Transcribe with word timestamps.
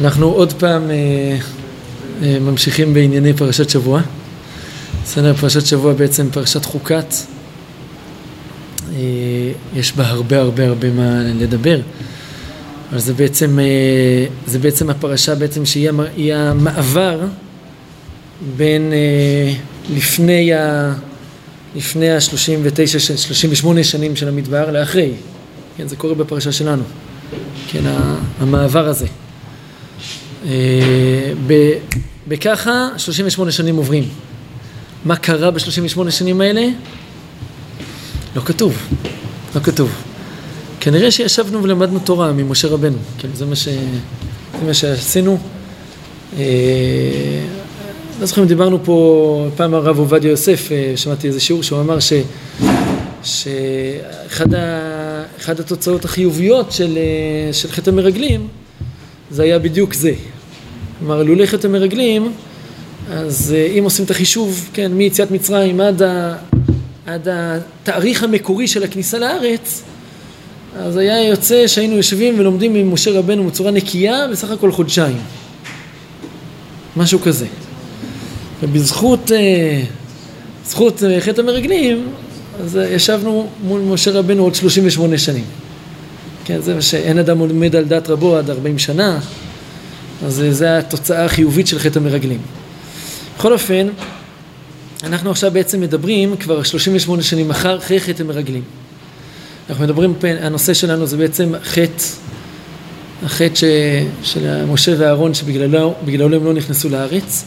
אנחנו 0.00 0.26
עוד 0.26 0.52
פעם 0.52 0.90
אה, 0.90 1.36
אה, 2.22 2.38
ממשיכים 2.40 2.94
בענייני 2.94 3.32
פרשת 3.32 3.70
שבוע. 3.70 4.00
בסדר, 5.04 5.34
פרשת 5.34 5.66
שבוע 5.66 5.92
בעצם 5.92 6.28
פרשת 6.32 6.64
חוקת. 6.64 7.14
אה, 8.94 8.98
יש 9.74 9.92
בה 9.96 10.06
הרבה 10.06 10.40
הרבה 10.40 10.66
הרבה 10.66 10.90
מה 10.90 11.22
לדבר. 11.22 11.80
אבל 12.90 13.00
זה 13.00 13.14
בעצם, 13.14 13.58
זה 14.46 14.58
בעצם 14.58 14.90
הפרשה 14.90 15.34
בעצם 15.34 15.66
שהיא 15.66 16.34
המעבר 16.34 17.20
בין 18.56 18.92
לפני. 19.94 20.52
לפני 21.76 22.10
ה-39, 22.10 22.98
38 23.16 23.84
שנים 23.84 24.16
של 24.16 24.28
המדבר 24.28 24.70
לאחרי. 24.70 25.12
כן, 25.76 25.88
זה 25.88 25.96
קורה 25.96 26.14
בפרשה 26.14 26.52
שלנו. 26.52 26.82
כן, 27.68 27.82
המעבר 28.40 28.88
הזה. 28.88 29.06
אה, 30.46 31.32
בככה 32.28 32.88
38 32.96 33.52
שנים 33.52 33.76
עוברים. 33.76 34.08
מה 35.04 35.16
קרה 35.16 35.50
ב-38 35.50 36.10
שנים 36.10 36.40
האלה? 36.40 36.66
לא 38.36 38.40
כתוב, 38.40 38.76
לא 39.54 39.60
כתוב. 39.60 39.90
כנראה 40.80 41.10
שישבנו 41.10 41.62
ולמדנו 41.62 41.98
תורה 41.98 42.32
ממשה 42.32 42.68
רבנו, 42.68 42.98
כן, 43.18 43.28
זה 43.34 43.46
מה, 43.46 43.56
ש... 43.56 43.68
זה 43.68 44.66
מה 44.66 44.74
שעשינו. 44.74 45.38
אה, 46.38 46.42
לא 48.20 48.26
זוכר 48.26 48.42
אם 48.42 48.46
דיברנו 48.46 48.78
פה, 48.84 49.48
פעם 49.56 49.74
הרב 49.74 49.98
עובדיה 49.98 50.30
יוסף, 50.30 50.72
אה, 50.72 50.92
שמעתי 50.96 51.28
איזה 51.28 51.40
שיעור 51.40 51.62
שהוא 51.62 51.80
אמר 51.80 52.00
ש... 52.00 52.12
שאחד 53.22 54.54
ה... 54.54 55.01
התוצאות 55.48 56.04
החיוביות 56.04 56.72
של, 56.72 56.98
של 57.52 57.70
חטא 57.70 57.90
המרגלים 57.90 58.48
זה 59.30 59.42
היה 59.42 59.58
בדיוק 59.58 59.94
זה. 59.94 60.12
כלומר, 60.98 61.22
לולא 61.22 61.46
חטא 61.46 61.66
המרגלים, 61.66 62.32
אז 63.10 63.54
אה, 63.56 63.78
אם 63.78 63.84
עושים 63.84 64.04
את 64.04 64.10
החישוב, 64.10 64.70
כן, 64.72 64.92
מיציאת 64.92 65.30
מצרים 65.30 65.80
עד, 65.80 66.02
ה, 66.02 66.36
עד 67.06 67.28
התאריך 67.30 68.22
המקורי 68.22 68.68
של 68.68 68.82
הכניסה 68.82 69.18
לארץ, 69.18 69.82
אז 70.76 70.96
היה 70.96 71.28
יוצא 71.28 71.66
שהיינו 71.66 71.96
יושבים 71.96 72.38
ולומדים 72.38 72.74
עם 72.74 72.92
משה 72.92 73.18
רבנו 73.18 73.44
בצורה 73.44 73.70
נקייה 73.70 74.28
בסך 74.32 74.50
הכל 74.50 74.72
חודשיים. 74.72 75.18
משהו 76.96 77.20
כזה. 77.20 77.46
ובזכות 78.62 79.32
אה, 79.32 79.82
זכות 80.64 81.02
אה, 81.02 81.20
חטא 81.20 81.40
המרגלים, 81.40 82.08
אז 82.60 82.78
ישבנו 82.90 83.48
מול 83.64 83.80
משה 83.80 84.10
רבנו 84.10 84.42
עוד 84.42 84.54
38 84.54 85.18
שנים. 85.18 85.44
כן, 86.44 86.60
זה 86.60 86.74
מה 86.74 86.82
שאין 86.82 87.18
אדם 87.18 87.38
עומד 87.38 87.76
על 87.76 87.84
דעת 87.84 88.10
רבו 88.10 88.36
עד 88.36 88.50
40 88.50 88.78
שנה, 88.78 89.18
אז 90.26 90.42
זו 90.50 90.64
התוצאה 90.64 91.24
החיובית 91.24 91.66
של 91.66 91.78
חטא 91.78 91.98
המרגלים. 91.98 92.40
בכל 93.38 93.52
אופן, 93.52 93.88
אנחנו 95.02 95.30
עכשיו 95.30 95.50
בעצם 95.50 95.80
מדברים 95.80 96.36
כבר 96.36 96.62
38 96.62 97.22
שנים 97.22 97.50
אחרי 97.50 98.00
חטא 98.00 98.22
המרגלים. 98.22 98.62
אנחנו 99.70 99.84
מדברים, 99.84 100.14
הנושא 100.40 100.74
שלנו 100.74 101.06
זה 101.06 101.16
בעצם 101.16 101.52
חטא, 101.64 102.04
החטא 103.24 103.54
ש, 103.54 103.64
של 104.22 104.64
משה 104.64 104.94
ואהרון 104.98 105.34
שבגללו 105.34 105.94
הם 106.36 106.44
לא 106.44 106.52
נכנסו 106.52 106.88
לארץ. 106.88 107.44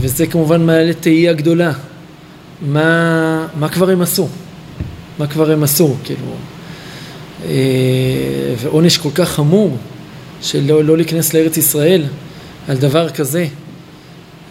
וזה 0.00 0.26
כמובן 0.26 0.66
מעלה 0.66 0.94
תהייה 0.94 1.32
גדולה. 1.32 1.72
מה, 2.62 3.46
מה 3.58 3.68
כבר 3.68 3.90
הם 3.90 4.02
עשו? 4.02 4.28
מה 5.18 5.26
כבר 5.26 5.50
הם 5.50 5.62
עשו? 5.62 5.96
כאילו, 6.04 6.26
אה, 7.44 8.54
ועונש 8.58 8.98
כל 8.98 9.10
כך 9.14 9.28
חמור 9.28 9.76
של 10.42 10.64
לא, 10.66 10.84
לא 10.84 10.96
להיכנס 10.96 11.34
לארץ 11.34 11.56
ישראל 11.56 12.04
על 12.68 12.76
דבר 12.76 13.10
כזה. 13.10 13.46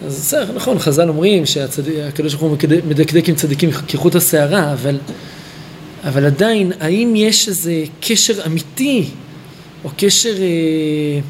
אז 0.06 0.18
בסדר, 0.18 0.52
נכון, 0.56 0.78
חז"ל 0.78 1.08
אומרים 1.08 1.46
שהקדוש 1.46 2.34
ברוך 2.34 2.42
הוא 2.42 2.70
מדקדק 2.88 3.28
עם 3.28 3.34
צדיקים 3.34 3.70
כחוט 3.88 4.14
השערה, 4.14 4.72
אבל, 4.72 4.98
אבל 6.04 6.24
עדיין, 6.24 6.72
האם 6.80 7.12
יש 7.16 7.48
איזה 7.48 7.84
קשר 8.00 8.46
אמיתי, 8.46 9.04
או 9.84 9.90
קשר, 9.96 10.34
אה, 10.38 11.20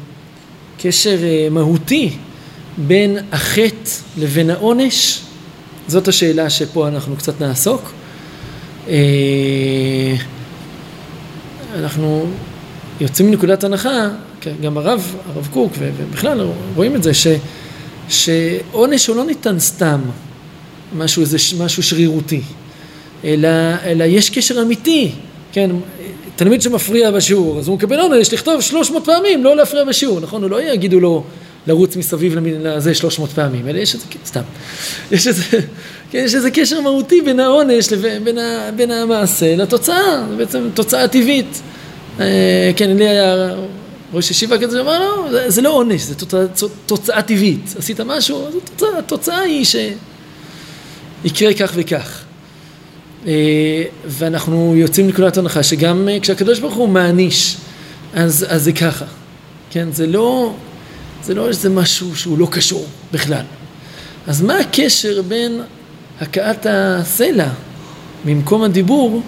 קשר 0.77 1.17
אה, 1.23 1.47
מהותי, 1.51 2.11
בין 2.87 3.17
החטא 3.31 3.91
לבין 4.17 4.49
העונש? 4.49 5.21
זאת 5.87 6.07
השאלה 6.07 6.49
שפה 6.49 6.87
אנחנו 6.87 7.15
קצת 7.15 7.41
נעסוק. 7.41 7.91
אנחנו 11.75 12.25
יוצאים 13.01 13.29
מנקודת 13.29 13.63
הנחה, 13.63 14.09
כן, 14.41 14.53
גם 14.61 14.77
הרב, 14.77 15.15
הרב 15.35 15.47
קוק 15.53 15.73
ובכלל 15.79 16.47
רואים 16.75 16.95
את 16.95 17.03
זה, 17.03 17.13
ש, 17.13 17.27
שעונש 18.09 19.07
הוא 19.07 19.15
לא 19.15 19.25
ניתן 19.25 19.59
סתם 19.59 19.99
משהו, 20.97 21.21
איזה, 21.21 21.37
משהו 21.59 21.83
שרירותי, 21.83 22.41
אלא, 23.23 23.49
אלא 23.83 24.03
יש 24.03 24.29
קשר 24.29 24.61
אמיתי, 24.61 25.11
כן, 25.51 25.69
תלמיד 26.35 26.61
שמפריע 26.61 27.11
בשיעור, 27.11 27.59
אז 27.59 27.67
הוא 27.67 27.75
מקבל 27.75 27.99
עונש 27.99 28.33
לכתוב 28.33 28.61
300 28.61 29.05
פעמים, 29.05 29.43
לא 29.43 29.55
להפריע 29.55 29.83
בשיעור, 29.83 30.19
נכון? 30.19 30.43
הוא 30.43 30.51
לא 30.51 30.61
יגידו 30.61 30.99
לו 30.99 31.23
לרוץ 31.67 31.95
מסביב 31.95 32.35
לזה 32.43 32.93
300 32.93 33.29
פעמים, 33.29 33.67
אלא 33.67 33.77
יש 33.77 33.95
איזה, 33.95 34.05
סתם, 34.25 34.41
יש 35.11 35.27
איזה, 35.27 35.43
כן, 36.11 36.21
יש 36.25 36.35
איזה 36.35 36.51
קשר 36.51 36.81
מהותי 36.81 37.21
בין 37.21 37.39
העונש 37.39 37.91
לבין 37.91 38.23
בין, 38.23 38.37
בין 38.75 38.91
המעשה 38.91 39.55
לתוצאה, 39.55 40.23
זה 40.29 40.35
בעצם 40.35 40.69
תוצאה 40.73 41.07
טבעית. 41.07 41.61
אה, 42.19 42.71
כן, 42.75 42.97
לי 42.97 43.09
היה 43.09 43.55
ראש 44.13 44.31
ישיבה 44.31 44.57
כזה 44.57 44.77
שאמר, 44.77 44.99
לא, 44.99 45.31
זה, 45.31 45.49
זה 45.49 45.61
לא 45.61 45.69
עונש, 45.69 46.01
זה 46.01 46.15
תוצאה, 46.15 46.45
תוצאה 46.85 47.21
טבעית. 47.21 47.75
עשית 47.77 48.01
משהו, 48.01 48.47
אז 48.47 48.55
התוצאה, 48.55 48.99
התוצאה 48.99 49.39
היא 49.39 49.65
שיקרה 49.65 51.53
כך 51.53 51.71
וכך. 51.75 52.23
אה, 53.27 53.83
ואנחנו 54.05 54.73
יוצאים 54.75 55.05
מנקודת 55.05 55.37
הנחה 55.37 55.63
שגם 55.63 56.09
אה, 56.09 56.19
כשהקדוש 56.19 56.59
ברוך 56.59 56.75
הוא 56.75 56.89
מעניש, 56.89 57.57
אז, 58.13 58.45
אז 58.49 58.63
זה 58.63 58.71
ככה. 58.71 59.05
כן, 59.71 59.91
זה 59.91 60.07
לא, 60.07 60.53
זה 61.23 61.33
לא 61.33 61.47
איזה 61.47 61.69
משהו 61.69 62.15
שהוא 62.15 62.37
לא 62.37 62.47
קשור 62.51 62.87
בכלל. 63.11 63.43
אז 64.27 64.41
מה 64.41 64.57
הקשר 64.57 65.21
בין 65.21 65.61
הכאת 66.21 66.65
הסלע 66.69 67.49
ממקום 68.25 68.63
הדיבור 68.63 69.21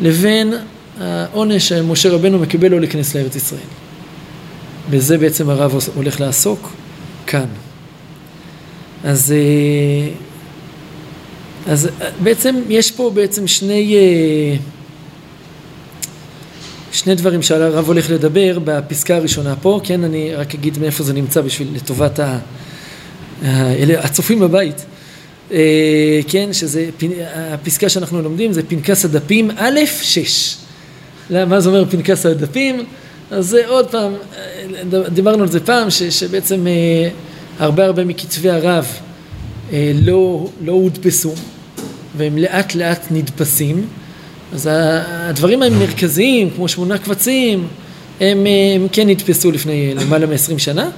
לבין 0.00 0.54
העונש 1.00 1.68
שמשה 1.68 2.10
רבנו 2.10 2.38
מקבל 2.38 2.68
לו 2.68 2.78
להיכנס 2.78 3.14
לארץ 3.16 3.36
ישראל. 3.36 3.60
בזה 4.90 5.18
בעצם 5.18 5.50
הרב 5.50 5.74
הולך 5.94 6.20
לעסוק 6.20 6.70
כאן. 7.26 7.46
אז, 9.04 9.32
אה, 9.32 10.12
אז 11.72 11.88
בעצם 12.22 12.56
יש 12.68 12.90
פה 12.90 13.10
בעצם 13.14 13.46
שני, 13.46 13.96
אה, 13.96 14.56
שני 16.92 17.14
דברים 17.14 17.42
שהרב 17.42 17.86
הולך 17.86 18.10
לדבר 18.10 18.58
בפסקה 18.64 19.16
הראשונה 19.16 19.56
פה, 19.56 19.80
כן, 19.84 20.04
אני 20.04 20.34
רק 20.34 20.54
אגיד 20.54 20.78
מאיפה 20.78 21.04
זה 21.04 21.12
נמצא 21.12 21.40
בשביל 21.40 21.68
לטובת 21.74 22.20
הצופים 23.98 24.40
בבית. 24.40 24.84
אה, 25.52 26.20
כן, 26.28 26.52
שזה, 26.52 26.90
הפסקה 27.34 27.88
שאנחנו 27.88 28.22
לומדים 28.22 28.52
זה 28.52 28.62
פנקס 28.62 29.04
הדפים 29.04 29.50
א', 29.56 29.80
שש. 30.02 30.56
מה 31.30 31.60
זה 31.60 31.68
אומר 31.68 31.84
פנקס 31.90 32.26
הדפים? 32.26 32.84
אז 33.30 33.46
זה 33.48 33.68
עוד 33.68 33.90
פעם, 33.90 34.12
אה, 34.36 35.08
דיברנו 35.08 35.42
על 35.42 35.48
זה 35.48 35.60
פעם, 35.60 35.90
ש, 35.90 36.02
שבעצם 36.02 36.66
אה, 36.66 37.08
הרבה 37.58 37.84
הרבה 37.84 38.04
מכתבי 38.04 38.50
הרב 38.50 38.86
לא, 39.94 40.48
לא 40.64 40.72
הודפסו, 40.72 41.34
והם 42.16 42.38
לאט 42.38 42.74
לאט 42.74 43.06
נדפסים. 43.10 43.86
אז 44.52 44.68
הדברים 44.72 45.62
המרכזיים, 45.62 46.50
כמו 46.50 46.68
שמונה 46.68 46.98
קבצים, 46.98 47.66
הם, 48.20 48.46
הם 48.76 48.88
כן 48.92 49.08
נדפסו 49.08 49.50
לפני 49.50 49.94
למעלה 49.94 50.26
מ-20 50.26 50.58
שנה, 50.58 50.90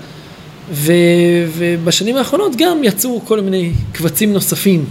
ו, 0.72 0.92
ובשנים 1.56 2.16
האחרונות 2.16 2.52
גם 2.58 2.84
יצאו 2.84 3.20
כל 3.24 3.40
מיני 3.40 3.72
קבצים 3.92 4.32
נוספים. 4.32 4.84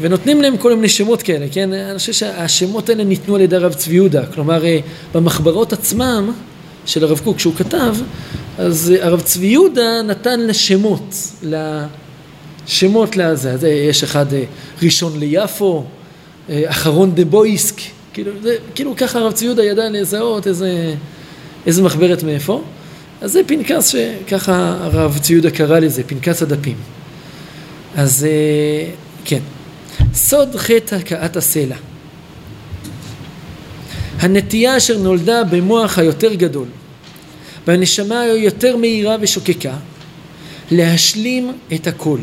ונותנים 0.00 0.42
להם 0.42 0.56
כל 0.56 0.74
מיני 0.74 0.88
שמות 0.88 1.22
כאלה, 1.22 1.46
כן? 1.52 1.72
אני 1.72 1.98
חושב 1.98 2.12
שהשמות 2.12 2.88
האלה 2.88 3.04
ניתנו 3.04 3.34
על 3.34 3.40
ידי 3.40 3.56
הרב 3.56 3.74
צבי 3.74 3.94
יהודה, 3.94 4.26
כלומר 4.26 4.64
אה, 4.64 4.78
במחברות 5.14 5.72
עצמם 5.72 6.32
של 6.86 7.04
הרב 7.04 7.20
קוק 7.24 7.38
שהוא 7.38 7.54
כתב, 7.54 7.96
אז 8.58 8.94
אה, 8.96 9.06
הרב 9.06 9.20
צבי 9.20 9.46
יהודה 9.46 10.02
נתן 10.02 10.40
לשמות, 10.40 11.16
לשמות 12.68 13.16
לזה, 13.16 13.52
אז 13.52 13.64
יש 13.64 14.02
אחד 14.02 14.34
אה, 14.34 14.44
ראשון 14.82 15.18
ליפו, 15.18 15.84
אחרון 16.50 17.14
דה 17.14 17.24
בויסק, 17.24 17.80
כאילו, 18.12 18.32
זה, 18.42 18.56
כאילו 18.74 18.96
ככה 18.96 19.18
הרב 19.18 19.32
צבי 19.32 19.44
יהודה 19.46 19.64
ידע 19.64 19.90
לזהות 19.90 20.46
איזה, 20.46 20.94
איזה 21.66 21.82
מחברת 21.82 22.22
מאיפה, 22.22 22.62
אז 23.20 23.32
זה 23.32 23.40
פנקס 23.46 23.88
שככה 23.88 24.76
הרב 24.80 25.18
צבי 25.18 25.32
יהודה 25.34 25.50
קרא 25.50 25.78
לזה, 25.78 26.02
פנקס 26.04 26.42
הדפים. 26.42 26.76
אז 27.96 28.26
כן. 29.24 29.40
סוד 30.14 30.56
חטא 30.56 30.94
הכאת 30.94 31.36
הסלע. 31.36 31.76
הנטייה 34.18 34.76
אשר 34.76 34.98
נולדה 34.98 35.44
במוח 35.44 35.98
היותר 35.98 36.34
גדול, 36.34 36.66
והנשמה 37.66 38.20
היותר 38.20 38.76
מהירה 38.76 39.16
ושוקקה, 39.20 39.74
להשלים 40.70 41.52
את 41.74 41.86
הכל, 41.86 42.18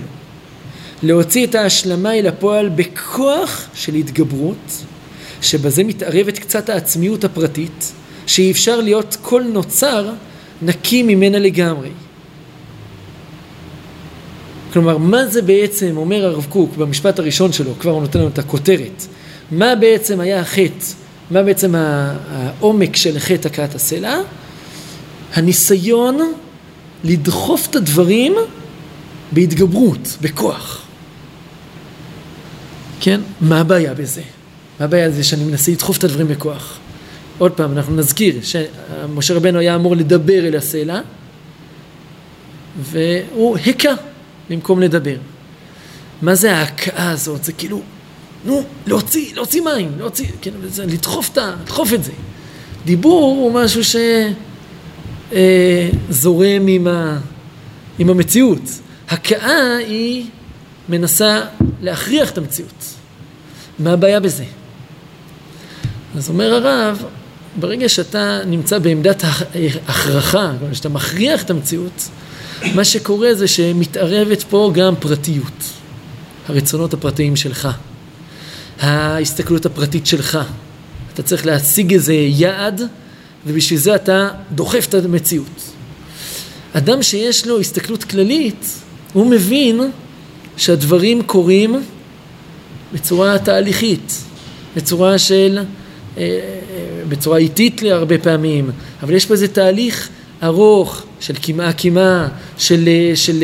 להוציא 1.04 1.48
את 1.48 1.56
ההשלמה 1.56 2.13
אל 2.13 2.28
הפועל 2.28 2.69
בכוח 2.69 3.68
של 3.74 3.96
התגברות, 3.96 4.84
שבזה 5.42 5.84
מתערבת 5.84 6.40
קצת 6.40 6.69
העצמיות 6.69 7.24
הפרטית, 7.24 7.92
שאי 8.28 8.51
אפשר 8.51 8.81
להיות 8.81 9.18
כל 9.22 9.44
נוצר 9.44 10.10
נקי 10.62 11.04
ממנה 11.04 11.40
לגמרי. 11.40 11.90
כלומר, 14.74 14.98
מה 14.98 15.25
זה 15.25 15.42
בעצם, 15.42 15.98
אומר 15.98 16.25
הרב 16.25 16.46
קוק 16.50 16.78
במשפט 16.78 17.19
הראשון 17.19 17.54
שלו, 17.54 17.72
כבר 17.80 17.92
הוא 17.92 18.02
נותן 18.02 18.19
לנו 18.19 18.28
את 18.28 18.40
הכותרת, 18.40 19.06
מה 19.52 19.75
בעצם 19.75 20.19
היה 20.19 20.40
החטא, 20.40 20.86
מה 21.31 21.44
בעצם 21.44 21.75
העומק 21.75 22.95
של 22.95 23.19
חטא 23.19 23.48
הכאת 23.48 23.75
הסלע? 23.75 24.22
הניסיון 25.34 26.34
לדחוף 27.04 27.68
את 27.69 27.75
הדברים 27.75 28.36
בהתגברות, 29.31 30.18
בכוח. 30.22 30.89
כן? 33.00 33.22
מה 33.42 33.60
הבעיה 33.60 33.94
בזה? 33.94 34.22
מה 34.80 34.86
הבעיה 34.86 35.10
בזה 35.10 35.24
שאני 35.24 35.44
מנסה 35.44 35.72
לדחוף 35.72 35.98
את 35.98 36.04
הדברים 36.04 36.28
בכוח? 36.28 36.80
עוד 37.38 37.51
פעם, 37.51 37.72
אנחנו 37.72 37.96
נזכיר 37.96 38.40
שמשה 38.42 39.34
רבנו 39.34 39.60
היה 39.60 39.75
אמור 39.75 39.96
לדבר 39.96 40.48
אל 40.48 40.56
הסלע 40.56 41.01
והוא 42.81 43.57
הכה 43.57 43.94
במקום 44.50 44.80
לדבר. 44.80 45.16
מה 46.22 46.36
זה 46.36 46.57
ההכאה 46.57 47.10
הזאת? 47.10 47.44
זה 47.44 47.54
כאילו, 47.54 47.81
נו, 48.46 48.63
להוציא, 48.88 49.36
להוציא 49.36 49.62
מים, 49.62 49.92
להוציא, 49.98 50.25
כן, 50.42 50.52
זה, 50.68 50.86
לדחוף, 50.86 51.30
את, 51.31 51.38
לדחוף 51.62 51.94
את 51.94 52.04
זה. 52.04 52.12
דיבור 52.86 53.24
הוא 53.24 53.54
משהו 53.54 53.81
שזורם 56.10 56.68
אה, 56.68 56.74
עם, 56.74 56.88
עם 58.00 58.10
המציאות. 58.10 58.62
הכאה 59.10 59.78
היא 59.78 60.25
מנסה 60.90 61.42
להכריח 61.82 62.32
את 62.32 62.38
המציאות. 62.38 62.86
מה 63.80 63.92
הבעיה 63.92 64.20
בזה? 64.20 64.44
אז 66.18 66.30
אומר 66.30 66.54
הרב, 66.54 67.04
ברגע 67.60 67.90
שאתה 67.90 68.40
נמצא 68.46 68.80
בעמדת 68.80 69.24
הכרחה, 69.88 70.52
כלומר 70.60 70.74
שאתה 70.74 70.90
מכריח 70.90 71.44
את 71.44 71.50
המציאות, 71.50 72.10
מה 72.76 72.84
שקורה 72.86 73.34
זה 73.34 73.48
שמתערבת 73.48 74.44
פה 74.44 74.72
גם 74.74 74.96
פרטיות, 75.00 75.64
הרצונות 76.48 76.94
הפרטיים 76.94 77.36
שלך, 77.36 77.68
ההסתכלות 78.80 79.66
הפרטית 79.66 80.08
שלך. 80.08 80.40
אתה 81.14 81.24
צריך 81.24 81.46
להשיג 81.46 81.94
איזה 81.94 82.14
יעד, 82.14 82.82
ובשביל 83.48 83.80
זה 83.80 83.96
אתה 83.96 84.30
דוחף 84.52 84.86
את 84.90 84.94
המציאות. 84.94 85.62
אדם 86.74 87.04
שיש 87.04 87.48
לו 87.48 87.60
הסתכלות 87.60 88.04
כללית, 88.04 88.66
הוא 89.14 89.26
מבין 89.26 89.92
שהדברים 90.60 91.22
קורים 91.24 91.76
בצורה 92.94 93.40
תהליכית, 93.40 94.24
בצורה 94.76 95.18
של, 95.18 95.60
אה, 96.18 96.24
אה, 96.24 96.40
בצורה 97.10 97.38
איטית 97.38 97.82
להרבה 97.82 98.18
פעמים, 98.18 98.70
אבל 99.04 99.14
יש 99.14 99.26
פה 99.26 99.34
איזה 99.34 99.48
תהליך 99.48 100.10
ארוך 100.44 101.04
של 101.20 101.34
קמעה 101.34 101.74
קמעה, 101.74 102.28
של, 102.58 102.88
אה, 102.88 103.16
של, 103.16 103.44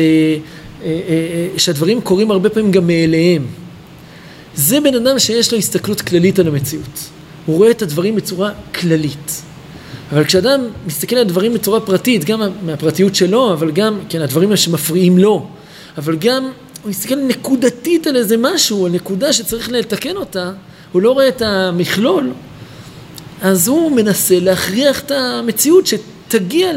שהדברים 1.56 2.00
קורים 2.00 2.30
הרבה 2.30 2.48
פעמים 2.48 2.70
גם 2.70 2.86
מאליהם. 2.86 3.46
זה 4.54 4.80
בן 4.80 4.94
אדם 4.94 5.18
שיש 5.18 5.52
לו 5.52 5.58
הסתכלות 5.58 6.00
כללית 6.00 6.38
על 6.38 6.48
המציאות. 6.48 7.08
הוא 7.46 7.56
רואה 7.56 7.70
את 7.70 7.82
הדברים 7.82 8.16
בצורה 8.16 8.50
כללית. 8.74 9.42
אבל 10.12 10.24
כשאדם 10.24 10.60
מסתכל 10.86 11.16
על 11.16 11.22
הדברים 11.22 11.54
בצורה 11.54 11.80
פרטית, 11.80 12.24
גם 12.24 12.42
מהפרטיות 12.62 13.14
שלו, 13.14 13.52
אבל 13.52 13.70
גם, 13.70 13.98
כן, 14.08 14.20
הדברים 14.20 14.56
שמפריעים 14.56 15.18
לו, 15.18 15.46
אבל 15.98 16.16
גם 16.16 16.50
הוא 16.86 16.90
מסתכל 16.90 17.16
נקודתית 17.16 18.06
על 18.06 18.16
איזה 18.16 18.36
משהו, 18.36 18.86
על 18.86 18.92
נקודה 18.92 19.32
שצריך 19.32 19.68
לתקן 19.70 20.16
אותה, 20.16 20.52
הוא 20.92 21.02
לא 21.02 21.12
רואה 21.12 21.28
את 21.28 21.42
המכלול, 21.42 22.32
אז 23.42 23.68
הוא 23.68 23.92
מנסה 23.92 24.40
להכריח 24.40 25.00
את 25.00 25.10
המציאות 25.10 25.86
שתגיע 25.86 26.72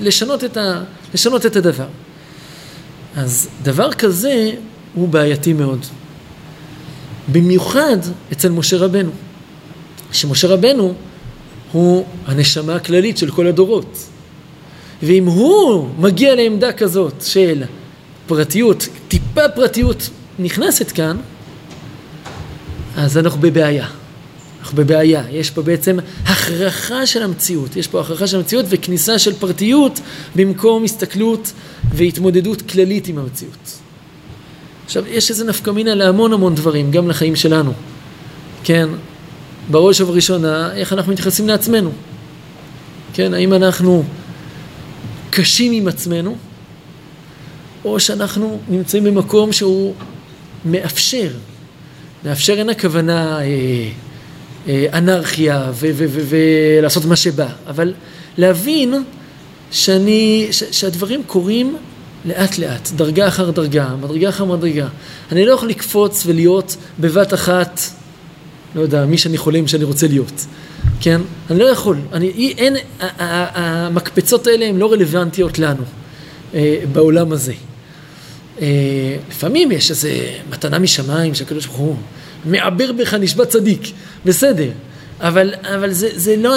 לשנות 0.00 0.44
את, 0.44 0.56
ה, 0.56 0.82
לשנות 1.14 1.46
את 1.46 1.56
הדבר. 1.56 1.86
אז 3.16 3.48
דבר 3.62 3.92
כזה 3.92 4.50
הוא 4.94 5.08
בעייתי 5.08 5.52
מאוד. 5.52 5.86
במיוחד 7.32 7.98
אצל 8.32 8.48
משה 8.48 8.76
רבנו. 8.76 9.10
שמשה 10.12 10.48
רבנו 10.48 10.94
הוא 11.72 12.06
הנשמה 12.26 12.74
הכללית 12.74 13.18
של 13.18 13.30
כל 13.30 13.46
הדורות. 13.46 13.98
ואם 15.02 15.26
הוא 15.26 15.88
מגיע 15.98 16.34
לעמדה 16.34 16.72
כזאת 16.72 17.14
של 17.22 17.62
פרטיות, 18.30 18.88
טיפה 19.08 19.48
פרטיות 19.48 20.10
נכנסת 20.38 20.92
כאן, 20.92 21.16
אז 22.96 23.18
אנחנו 23.18 23.40
בבעיה. 23.40 23.86
אנחנו 24.60 24.76
בבעיה. 24.76 25.24
יש 25.30 25.50
פה 25.50 25.62
בעצם 25.62 25.98
הכרחה 26.26 27.06
של 27.06 27.22
המציאות. 27.22 27.76
יש 27.76 27.86
פה 27.86 28.00
הכרחה 28.00 28.26
של 28.26 28.36
המציאות 28.36 28.66
וכניסה 28.68 29.18
של 29.18 29.34
פרטיות 29.34 30.00
במקום 30.36 30.84
הסתכלות 30.84 31.52
והתמודדות 31.94 32.62
כללית 32.62 33.08
עם 33.08 33.18
המציאות. 33.18 33.78
עכשיו, 34.84 35.04
יש 35.08 35.30
איזה 35.30 35.44
נפקא 35.44 35.70
מינה 35.70 35.94
להמון 35.94 36.32
המון 36.32 36.54
דברים, 36.54 36.90
גם 36.90 37.08
לחיים 37.08 37.36
שלנו. 37.36 37.72
כן, 38.64 38.88
בראש 39.70 40.00
ובראשונה, 40.00 40.72
איך 40.74 40.92
אנחנו 40.92 41.12
מתייחסים 41.12 41.48
לעצמנו. 41.48 41.90
כן, 43.12 43.34
האם 43.34 43.54
אנחנו 43.54 44.04
קשים 45.30 45.72
עם 45.72 45.88
עצמנו, 45.88 46.36
או 47.84 48.00
שאנחנו 48.00 48.60
נמצאים 48.68 49.04
במקום 49.04 49.52
שהוא 49.52 49.94
מאפשר. 50.64 51.30
מאפשר 52.24 52.52
אין 52.52 52.70
הכוונה 52.70 53.38
אה, 53.38 53.44
אה, 54.68 54.86
אנרכיה 54.92 55.72
ולעשות 56.28 57.04
מה 57.04 57.16
שבא, 57.16 57.48
אבל 57.66 57.94
להבין 58.38 58.94
שאני, 59.70 60.48
ש, 60.50 60.64
שהדברים 60.70 61.22
קורים 61.26 61.76
לאט 62.24 62.58
לאט, 62.58 62.90
דרגה 62.96 63.28
אחר 63.28 63.50
דרגה, 63.50 63.88
מדרגה 64.00 64.28
אחר 64.28 64.44
מדרגה. 64.44 64.88
אני 65.32 65.46
לא 65.46 65.52
יכול 65.52 65.68
לקפוץ 65.68 66.22
ולהיות 66.26 66.76
בבת 66.98 67.34
אחת, 67.34 67.80
לא 68.74 68.80
יודע, 68.80 69.06
מי 69.06 69.18
שאני 69.18 69.38
חולם 69.38 69.66
שאני 69.66 69.84
רוצה 69.84 70.06
להיות, 70.06 70.46
כן? 71.00 71.20
אני 71.50 71.58
לא 71.58 71.64
יכול, 71.64 71.96
אני, 72.12 72.54
אין, 72.58 72.76
המקפצות 73.18 74.46
האלה 74.46 74.66
הן 74.66 74.76
לא 74.76 74.92
רלוונטיות 74.92 75.58
לנו 75.58 75.82
אה, 76.54 76.76
בעולם 76.92 77.32
הזה. 77.32 77.52
אה, 78.60 78.66
לפעמים 79.30 79.72
יש 79.72 79.90
איזו 79.90 80.08
מתנה 80.50 80.78
משמיים 80.78 81.34
שהקדוש 81.34 81.66
ברוך 81.66 81.78
הוא 81.78 81.96
מעבר 82.44 82.92
בך 82.92 83.14
נשבע 83.14 83.44
צדיק, 83.44 83.80
בסדר, 84.24 84.70
אבל, 85.20 85.54
אבל 85.62 85.92
זה, 85.92 86.08
זה 86.14 86.36
לא, 86.36 86.54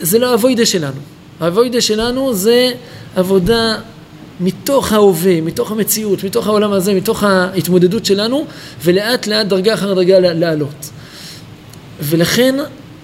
זה 0.00 0.18
לא 0.18 0.30
האבוידה 0.30 0.66
שלנו. 0.66 1.00
האבוידה 1.40 1.80
שלנו 1.80 2.34
זה 2.34 2.70
עבודה 3.16 3.76
מתוך 4.40 4.92
ההווה, 4.92 5.40
מתוך 5.40 5.72
המציאות, 5.72 6.24
מתוך 6.24 6.46
העולם 6.46 6.72
הזה, 6.72 6.94
מתוך 6.94 7.22
ההתמודדות 7.22 8.04
שלנו, 8.04 8.46
ולאט 8.84 9.26
לאט 9.26 9.46
דרגה 9.46 9.74
אחר 9.74 9.94
דרגה 9.94 10.18
לעלות. 10.18 10.90
ולכן, 12.00 12.54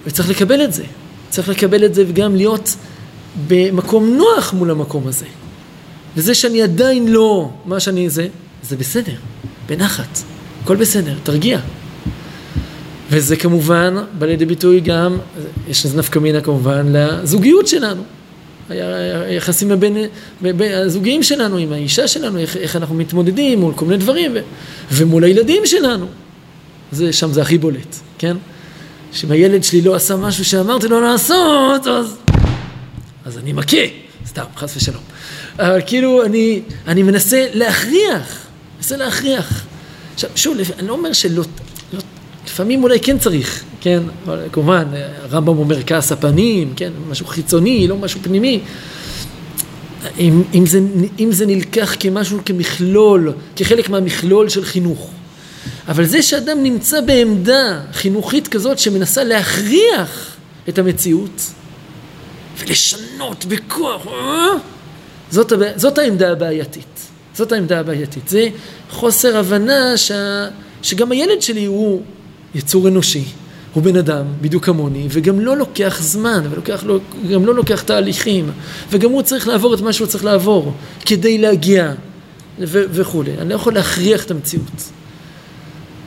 וצריך 0.05 0.29
לקבל 0.29 0.63
את 0.63 0.73
זה. 0.73 0.83
צריך 1.29 1.49
לקבל 1.49 1.85
את 1.85 1.93
זה 1.93 2.03
וגם 2.07 2.35
להיות 2.35 2.75
במקום 3.47 4.17
נוח 4.17 4.53
מול 4.53 4.71
המקום 4.71 5.07
הזה. 5.07 5.25
וזה 6.17 6.35
שאני 6.35 6.61
עדיין 6.61 7.07
לא 7.07 7.49
מה 7.65 7.79
שאני 7.79 8.09
זה, 8.09 8.27
זה 8.63 8.77
בסדר, 8.77 9.13
בנחת, 9.67 10.19
הכל 10.63 10.75
בסדר, 10.75 11.13
תרגיע. 11.23 11.59
וזה 13.09 13.35
כמובן 13.35 13.95
בא 14.19 14.25
לידי 14.25 14.45
ביטוי 14.45 14.79
גם, 14.79 15.17
יש 15.67 15.85
לזה 15.85 15.97
נפקא 15.97 16.19
מינה 16.19 16.41
כמובן 16.41 16.85
לזוגיות 16.91 17.67
שלנו. 17.67 18.03
היחסים 18.69 19.71
הבין, 19.71 19.97
הזוגיים 20.59 21.23
שלנו 21.23 21.57
עם 21.57 21.73
האישה 21.73 22.07
שלנו, 22.07 22.39
איך, 22.39 22.57
איך 22.57 22.75
אנחנו 22.75 22.95
מתמודדים 22.95 23.59
מול 23.59 23.73
כל 23.75 23.85
מיני 23.85 23.97
דברים, 23.97 24.31
ו, 24.35 24.39
ומול 24.91 25.23
הילדים 25.23 25.65
שלנו. 25.65 26.05
זה, 26.91 27.13
שם 27.13 27.31
זה 27.31 27.41
הכי 27.41 27.57
בולט, 27.57 27.95
כן? 28.17 28.37
שאם 29.11 29.31
הילד 29.31 29.63
שלי 29.63 29.81
לא 29.81 29.95
עשה 29.95 30.15
משהו 30.15 30.45
שאמרתי 30.45 30.87
לו 30.87 31.01
לעשות, 31.01 31.87
אז, 31.87 32.17
אז 33.25 33.37
אני 33.37 33.53
מכה, 33.53 33.77
סתם, 34.25 34.43
חס 34.55 34.77
ושלום. 34.77 35.03
אבל 35.59 35.81
כאילו 35.85 36.23
אני, 36.25 36.61
אני 36.87 37.03
מנסה 37.03 37.45
להכריח, 37.53 38.47
מנסה 38.77 38.97
להכריח. 38.97 39.65
עכשיו, 40.13 40.29
שוב, 40.35 40.57
אני 40.79 40.87
לא 40.87 40.93
אומר 40.93 41.13
שלא, 41.13 41.43
לא, 41.93 41.99
לפעמים 42.45 42.83
אולי 42.83 42.99
כן 42.99 43.19
צריך, 43.19 43.63
כן, 43.81 44.03
אבל 44.25 44.39
כמובן, 44.51 44.83
הרמב"ם 45.23 45.57
אומר 45.57 45.83
כעס 45.83 46.11
הפנים, 46.11 46.73
כן, 46.75 46.91
משהו 47.09 47.25
חיצוני, 47.25 47.87
לא 47.87 47.97
משהו 47.97 48.19
פנימי. 48.23 48.59
אם, 50.19 50.43
אם, 50.53 50.65
זה, 50.65 50.79
אם 51.19 51.31
זה 51.31 51.45
נלקח 51.45 51.95
כמשהו, 51.99 52.39
כמכלול, 52.45 53.33
כחלק 53.55 53.89
מהמכלול 53.89 54.49
של 54.49 54.65
חינוך. 54.65 55.11
אבל 55.87 56.05
זה 56.05 56.21
שאדם 56.21 56.63
נמצא 56.63 57.01
בעמדה 57.01 57.81
חינוכית 57.93 58.47
כזאת 58.47 58.79
שמנסה 58.79 59.23
להכריח 59.23 60.35
את 60.69 60.79
המציאות 60.79 61.41
ולשנות 62.59 63.45
בכוח, 63.45 64.07
אה? 64.07 64.76
זאת, 65.31 65.53
זאת 65.75 65.97
העמדה 65.97 66.31
הבעייתית. 66.31 67.07
זאת 67.35 67.51
העמדה 67.51 67.79
הבעייתית. 67.79 68.27
זה 68.27 68.47
חוסר 68.89 69.37
הבנה 69.37 69.97
שה, 69.97 70.47
שגם 70.81 71.11
הילד 71.11 71.41
שלי 71.41 71.65
הוא 71.65 72.01
יצור 72.55 72.87
אנושי, 72.87 73.23
הוא 73.73 73.83
בן 73.83 73.95
אדם, 73.95 74.25
בדיוק 74.41 74.65
כמוני, 74.65 75.07
וגם 75.09 75.39
לא 75.39 75.57
לוקח 75.57 75.97
זמן, 76.01 76.47
וגם 77.27 77.45
לא 77.45 77.55
לוקח 77.55 77.81
תהליכים, 77.81 78.51
וגם 78.91 79.11
הוא 79.11 79.21
צריך 79.21 79.47
לעבור 79.47 79.73
את 79.73 79.81
מה 79.81 79.93
שהוא 79.93 80.07
צריך 80.07 80.25
לעבור 80.25 80.73
כדי 81.05 81.37
להגיע 81.37 81.91
ו- 82.59 82.83
וכולי. 82.91 83.31
אני 83.37 83.49
לא 83.49 83.55
יכול 83.55 83.73
להכריח 83.73 84.25
את 84.25 84.31
המציאות. 84.31 84.91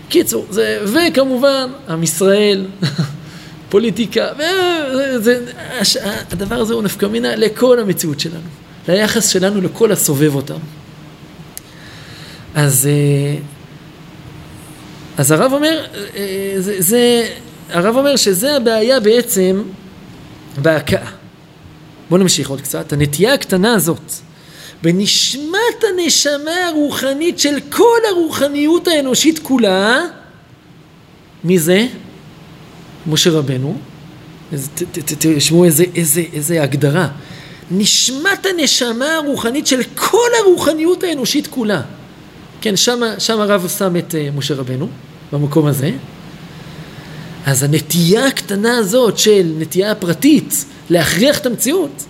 קיצור, 0.09 0.47
זה, 0.51 0.81
וכמובן, 0.85 1.71
עם 1.89 2.03
ישראל, 2.03 2.67
פוליטיקה, 3.71 4.29
וזה, 4.97 5.45
הדבר 6.31 6.55
הזה 6.55 6.75
הוא 6.75 6.83
נפקא 6.83 7.07
מינה 7.07 7.37
לכל 7.37 7.79
המציאות 7.79 8.21
שלנו, 8.21 8.49
ליחס 8.89 9.29
שלנו 9.29 9.61
לכל 9.61 9.93
הסובב 9.93 10.35
אותם. 10.35 10.59
אז, 12.55 12.87
אה, 12.87 13.41
אז 15.19 15.31
הרב 15.31 15.53
אומר, 15.53 15.87
אה, 16.17 16.55
זה, 16.59 16.75
זה, 16.79 17.29
הרב 17.71 17.97
אומר 17.97 18.17
שזה 18.17 18.57
הבעיה 18.57 19.01
בעצם 19.01 19.63
בהכאה. 20.63 21.11
בואו 22.11 22.21
נמשיך 22.21 22.51
עוד 22.51 22.61
קצת. 22.61 22.93
הנטייה 22.93 23.35
הקטנה 23.35 23.75
הזאת 23.75 24.13
בנשמת 24.83 25.85
הנשמה 25.93 26.69
הרוחנית 26.69 27.39
של 27.39 27.59
כל 27.71 27.99
הרוחניות 28.11 28.89
האנושית 28.89 29.39
כולה, 29.39 30.01
מי 31.45 31.59
זה? 31.59 31.87
משה 33.07 33.31
רבנו. 33.31 33.79
תשמעו 35.19 35.65
איזה, 35.65 35.85
איזה, 35.95 36.23
איזה 36.33 36.63
הגדרה. 36.63 37.09
נשמת 37.71 38.47
הנשמה 38.47 39.15
הרוחנית 39.15 39.67
של 39.67 39.83
כל 39.95 40.29
הרוחניות 40.41 41.03
האנושית 41.05 41.47
כולה. 41.47 41.83
כן, 42.61 42.77
שם, 42.77 43.03
הרב 43.29 43.69
שם 43.79 43.97
את 43.97 44.15
uh, 44.15 44.37
משה 44.39 44.55
רבנו, 44.55 44.89
במקום 45.33 45.67
הזה. 45.67 45.91
אז 47.47 47.63
הנטייה 47.63 48.27
הקטנה 48.27 48.77
הזאת 48.79 49.19
של 49.19 49.53
נטייה 49.59 49.95
פרטית 49.95 50.65
להכריח 50.91 51.39
את 51.39 51.47
המציאות, 51.47 52.05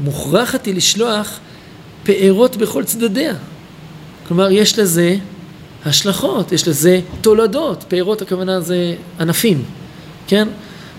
מוכרחת 0.00 0.66
היא 0.66 0.74
לשלוח 0.74 1.38
פארות 2.02 2.56
בכל 2.56 2.84
צדדיה. 2.84 3.34
כלומר, 4.28 4.50
יש 4.50 4.78
לזה 4.78 5.16
השלכות, 5.84 6.52
יש 6.52 6.68
לזה 6.68 7.00
תולדות. 7.20 7.84
פארות 7.88 8.22
הכוונה 8.22 8.60
זה 8.60 8.94
ענפים, 9.20 9.62
כן? 10.26 10.48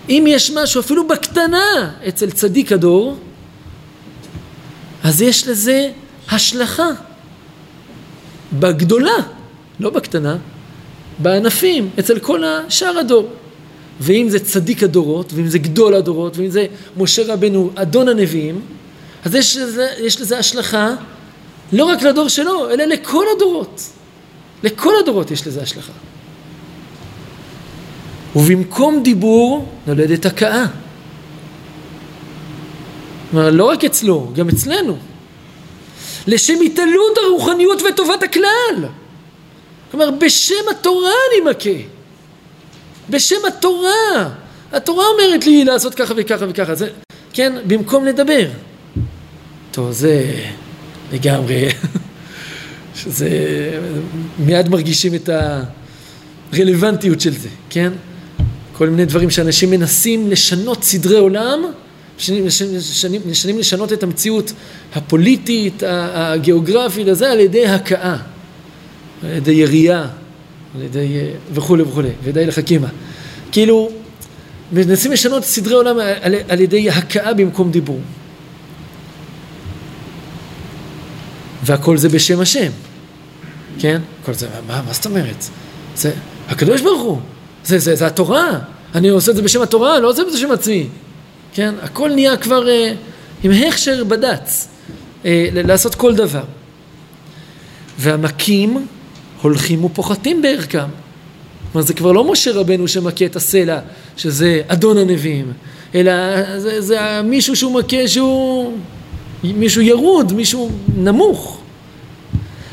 אם 0.08 0.24
יש 0.28 0.50
משהו 0.50 0.80
אפילו 0.80 1.08
בקטנה 1.08 1.90
אצל 2.08 2.30
צדיק 2.30 2.72
הדור, 2.72 3.16
אז 5.02 5.22
יש 5.22 5.48
לזה 5.48 5.90
השלכה. 6.30 6.88
בגדולה, 8.52 9.16
לא 9.80 9.90
בקטנה, 9.90 10.36
בענפים, 11.18 11.90
אצל 11.98 12.18
כל 12.18 12.44
השאר 12.44 12.98
הדור. 12.98 13.28
ואם 14.00 14.26
זה 14.28 14.38
צדיק 14.38 14.82
הדורות, 14.82 15.32
ואם 15.32 15.46
זה 15.46 15.58
גדול 15.58 15.94
הדורות, 15.94 16.36
ואם 16.36 16.50
זה 16.50 16.66
משה 16.96 17.32
רבנו, 17.34 17.70
אדון 17.74 18.08
הנביאים, 18.08 18.60
אז 19.24 19.34
יש 19.34 19.56
לזה, 19.56 19.88
יש 19.98 20.20
לזה 20.20 20.38
השלכה 20.38 20.94
לא 21.72 21.84
רק 21.84 22.02
לדור 22.02 22.28
שלו, 22.28 22.70
אלא 22.70 22.84
לכל 22.84 23.24
הדורות. 23.36 23.82
לכל 24.62 24.92
הדורות 25.02 25.30
יש 25.30 25.46
לזה 25.46 25.62
השלכה. 25.62 25.92
ובמקום 28.36 29.02
דיבור 29.02 29.68
נולדת 29.86 30.26
הכאה. 30.26 30.66
כלומר, 33.32 33.50
לא 33.50 33.64
רק 33.64 33.84
אצלו, 33.84 34.32
גם 34.34 34.48
אצלנו. 34.48 34.96
לשם 36.26 36.54
התעלות 36.66 37.18
הרוחניות 37.24 37.82
וטובת 37.82 38.22
הכלל. 38.22 38.88
כלומר, 39.90 40.10
בשם 40.10 40.64
התורה 40.70 41.10
אני 41.30 41.50
מכה. 41.50 41.82
בשם 43.10 43.36
התורה. 43.48 44.30
התורה 44.72 45.04
אומרת 45.06 45.46
לי 45.46 45.64
לעשות 45.64 45.94
ככה 45.94 46.14
וככה 46.16 46.44
וככה. 46.48 46.74
זה, 46.74 46.88
כן, 47.32 47.52
במקום 47.66 48.04
לדבר. 48.04 48.48
טוב, 49.70 49.92
זה 49.92 50.34
לגמרי, 51.12 51.68
שזה, 53.00 53.28
מיד 54.38 54.68
מרגישים 54.68 55.14
את 55.14 55.30
הרלוונטיות 56.52 57.20
של 57.20 57.32
זה, 57.32 57.48
כן? 57.70 57.92
כל 58.72 58.88
מיני 58.88 59.04
דברים 59.04 59.30
שאנשים 59.30 59.70
מנסים 59.70 60.30
לשנות 60.30 60.84
סדרי 60.84 61.18
עולם, 61.18 61.62
משנים, 63.26 63.58
לשנות 63.58 63.92
את 63.92 64.02
המציאות 64.02 64.52
הפוליטית, 64.94 65.82
הגיאוגרפית, 65.86 67.08
הזה, 67.08 67.32
על 67.32 67.40
ידי 67.40 67.66
הכאה, 67.66 68.16
על 69.22 69.30
ידי 69.30 69.52
ירייה, 69.52 70.06
על 70.74 70.82
ידי 70.82 71.08
וכולי 71.52 71.82
וכולי, 71.82 72.08
ודי 72.24 72.46
לחכימה. 72.46 72.88
כאילו, 73.52 73.90
מנסים 74.72 75.12
לשנות 75.12 75.44
סדרי 75.44 75.74
עולם 75.74 75.96
על, 76.20 76.34
על 76.48 76.60
ידי 76.60 76.90
הכאה 76.90 77.34
במקום 77.34 77.70
דיבור. 77.70 78.00
והכל 81.62 81.96
זה 81.96 82.08
בשם 82.08 82.40
השם, 82.40 82.70
כן? 83.78 84.00
כל 84.24 84.34
זה, 84.34 84.48
מה, 84.66 84.82
מה 84.86 84.92
זאת 84.92 85.06
אומרת? 85.06 85.44
זה 85.96 86.12
הקדוש 86.48 86.80
ברוך 86.80 87.02
הוא, 87.02 87.18
זה, 87.64 87.78
זה, 87.78 87.96
זה 87.96 88.06
התורה, 88.06 88.58
אני 88.94 89.08
עושה 89.08 89.30
את 89.30 89.36
זה 89.36 89.42
בשם 89.42 89.62
התורה, 89.62 89.98
לא 89.98 90.08
עושה 90.08 90.22
את 90.22 90.30
זה 90.30 90.36
בשם 90.36 90.52
עצמי, 90.52 90.88
כן? 91.52 91.74
הכל 91.82 92.10
נהיה 92.10 92.36
כבר 92.36 92.68
אה, 92.68 92.92
עם 93.42 93.52
הכשר 93.52 94.04
בד"ץ, 94.04 94.68
אה, 95.24 95.48
לעשות 95.52 95.94
כל 95.94 96.14
דבר. 96.14 96.44
והמכים 97.98 98.86
הולכים 99.42 99.84
ופוחתים 99.84 100.42
בערכם. 100.42 100.88
כלומר, 101.72 101.86
זה 101.86 101.94
כבר 101.94 102.12
לא 102.12 102.32
משה 102.32 102.52
רבנו 102.52 102.88
שמכה 102.88 103.24
את 103.24 103.36
הסלע, 103.36 103.78
שזה 104.16 104.62
אדון 104.66 104.98
הנביאים, 104.98 105.52
אלא 105.94 106.12
זה, 106.58 106.80
זה 106.80 106.98
מישהו 107.24 107.56
שהוא 107.56 107.80
מכה 107.80 108.08
שהוא 108.08 108.72
מישהו 109.44 109.82
ירוד, 109.82 110.32
מישהו 110.32 110.70
נמוך. 110.96 111.60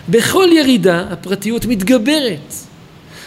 בכל 0.09 0.47
ירידה 0.51 1.05
הפרטיות 1.09 1.65
מתגברת 1.65 2.53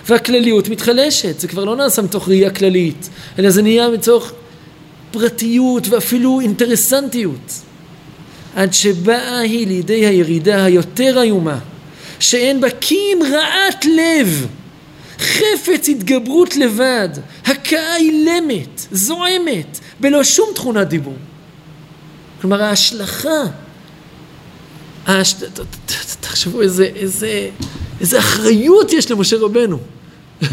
והכלליות 0.08 0.68
מתחלשת. 0.68 1.40
זה 1.40 1.48
כבר 1.48 1.64
לא 1.64 1.76
נעשה 1.76 2.02
מתוך 2.02 2.28
ראייה 2.28 2.50
כללית, 2.50 3.08
אלא 3.38 3.50
זה 3.50 3.62
נהיה 3.62 3.90
מתוך 3.90 4.32
פרטיות 5.12 5.88
ואפילו 5.88 6.40
אינטרסנטיות. 6.40 7.52
עד 8.54 8.72
שבאה 8.72 9.38
היא 9.38 9.66
לידי 9.66 10.06
הירידה 10.06 10.64
היותר 10.64 11.22
איומה, 11.22 11.58
שאין 12.18 12.60
בה 12.60 12.70
קים 12.70 13.18
רעת 13.22 13.84
לב, 13.84 14.46
חפץ 15.18 15.88
התגברות 15.88 16.56
לבד, 16.56 17.08
הכאה 17.44 17.96
אילמת, 17.96 18.86
זועמת, 18.92 19.78
בלא 20.00 20.24
שום 20.24 20.48
תכונת 20.54 20.88
דיבור. 20.88 21.16
כלומר 22.40 22.62
ההשלכה, 22.62 23.42
ההש... 25.06 25.34
תחשבו 26.20 26.62
איזה, 26.62 26.84
איזה, 26.84 27.50
איזה 28.00 28.18
אחריות 28.18 28.92
יש 28.92 29.10
למשה 29.10 29.36
רבנו, 29.36 29.78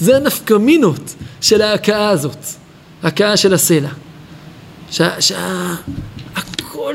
זה 0.00 0.16
הנפקמינות 0.16 1.14
של 1.40 1.62
ההכאה 1.62 2.08
הזאת, 2.08 2.38
ההכאה 3.02 3.36
של 3.36 3.54
הסלע. 3.54 3.88
שהכל, 4.90 6.94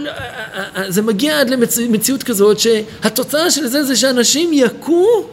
זה 0.88 1.02
מגיע 1.02 1.40
עד 1.40 1.50
למציאות 1.50 2.24
כזאת 2.24 2.60
שהתוצאה 2.60 3.52
של 3.52 3.68
זה 3.68 3.84
זה 3.84 3.96
שאנשים 3.96 4.50
יכו 4.54 5.26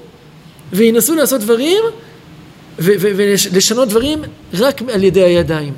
וינסו 0.72 1.14
לעשות 1.14 1.40
דברים 1.40 1.82
ולשנות 2.78 3.88
דברים 3.88 4.22
רק 4.54 4.82
על 4.92 5.04
ידי 5.04 5.22
הידיים. 5.22 5.72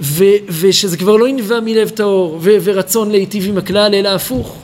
ו, 0.00 0.24
ושזה 0.60 0.96
כבר 0.96 1.16
לא 1.16 1.28
ינבע 1.28 1.60
מלב 1.60 1.88
טהור 1.88 2.38
ורצון 2.42 3.10
להיטיב 3.10 3.48
עם 3.48 3.58
הכלל, 3.58 3.94
אלא 3.94 4.08
הפוך, 4.08 4.58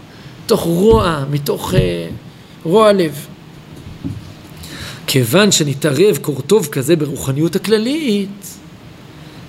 מתוך 0.45 0.61
רוע, 0.61 1.25
מתוך 1.31 1.75
uh, 1.75 1.77
רוע 2.65 2.93
לב. 2.93 3.27
כיוון 5.07 5.53
שנתערב 5.53 6.17
קורטוב 6.17 6.67
כזה 6.67 6.97
ברוחניות 6.97 7.57
הכללית, 7.57 8.59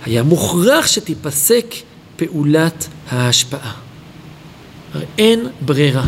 היה 0.05 0.23
מוכרח 0.23 0.87
שתיפסק 0.87 1.65
פעולת 2.15 2.87
ההשפעה. 3.09 3.73
אין 5.17 5.47
ברירה. 5.61 6.05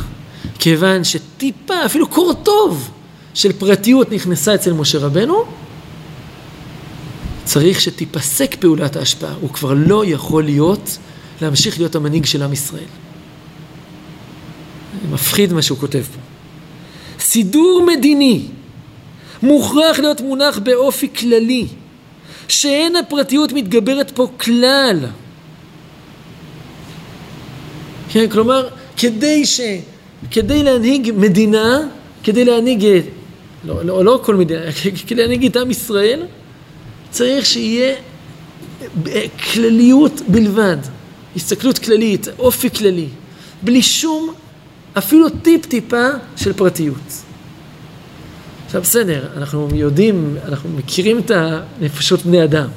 כיוון 0.59 1.03
שטיפה, 1.03 1.85
אפילו 1.85 2.07
קורטוב 2.07 2.91
של 3.33 3.53
פרטיות 3.53 4.11
נכנסה 4.11 4.55
אצל 4.55 4.73
משה 4.73 4.97
רבנו, 4.97 5.45
צריך 7.43 7.81
שתיפסק 7.81 8.55
פעולת 8.59 8.95
ההשפעה, 8.95 9.33
הוא 9.41 9.49
כבר 9.49 9.73
לא 9.73 10.03
יכול 10.05 10.43
להיות, 10.43 10.97
להמשיך 11.41 11.77
להיות 11.77 11.95
המנהיג 11.95 12.25
של 12.25 12.43
עם 12.43 12.53
ישראל. 12.53 12.83
מפחיד 15.11 15.53
מה 15.53 15.61
שהוא 15.61 15.77
כותב 15.77 16.03
פה. 16.13 16.19
סידור 17.19 17.85
מדיני 17.87 18.45
מוכרח 19.43 19.99
להיות 19.99 20.21
מונח 20.21 20.57
באופי 20.57 21.07
כללי, 21.15 21.67
שאין 22.51 22.95
הפרטיות 22.95 23.51
מתגברת 23.51 24.11
פה 24.11 24.27
כלל. 24.37 24.99
כן, 28.09 28.29
כלומר, 28.29 28.67
כדי 28.97 29.45
ש... 29.45 29.61
כדי 30.31 30.63
להנהיג 30.63 31.11
מדינה, 31.17 31.79
כדי 32.23 32.45
להנהיג, 32.45 32.85
לא, 33.65 33.85
לא, 33.85 34.05
לא 34.05 34.19
כל 34.23 34.35
מדינה, 34.35 34.61
כדי 35.07 35.21
להנהיג 35.21 35.45
את 35.45 35.57
עם 35.57 35.71
ישראל, 35.71 36.23
צריך 37.09 37.45
שיהיה 37.45 37.95
כלליות 39.53 40.21
בלבד, 40.27 40.77
הסתכלות 41.35 41.79
כללית, 41.79 42.27
אופי 42.39 42.69
כללי, 42.69 43.07
בלי 43.61 43.81
שום, 43.81 44.33
אפילו 44.97 45.29
טיפ-טיפה 45.29 46.07
של 46.37 46.53
פרטיות. 46.53 47.30
עכשיו 48.71 48.81
בסדר, 48.81 49.25
אנחנו 49.37 49.69
יודעים, 49.73 50.35
אנחנו 50.45 50.69
מכירים 50.69 51.19
את 51.19 51.31
הנפשות 51.31 52.25
בני 52.25 52.43
אדם, 52.43 52.67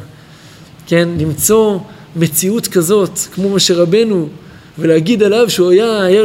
כן? 0.86 1.08
למצוא 1.18 1.78
מציאות 2.16 2.66
כזאת, 2.66 3.18
כמו 3.18 3.50
משה 3.50 3.74
רבנו, 3.74 4.28
ולהגיד 4.78 5.22
עליו 5.22 5.50
שהוא 5.50 5.70
היה, 5.70 6.02
היה 6.02 6.22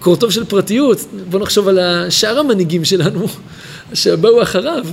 קורטוב 0.00 0.30
של 0.30 0.44
פרטיות, 0.44 0.98
בואו 1.30 1.42
נחשוב 1.42 1.68
על 1.68 1.78
שאר 2.10 2.38
המנהיגים 2.38 2.84
שלנו 2.84 3.26
שבאו 3.94 4.42
אחריו. 4.42 4.86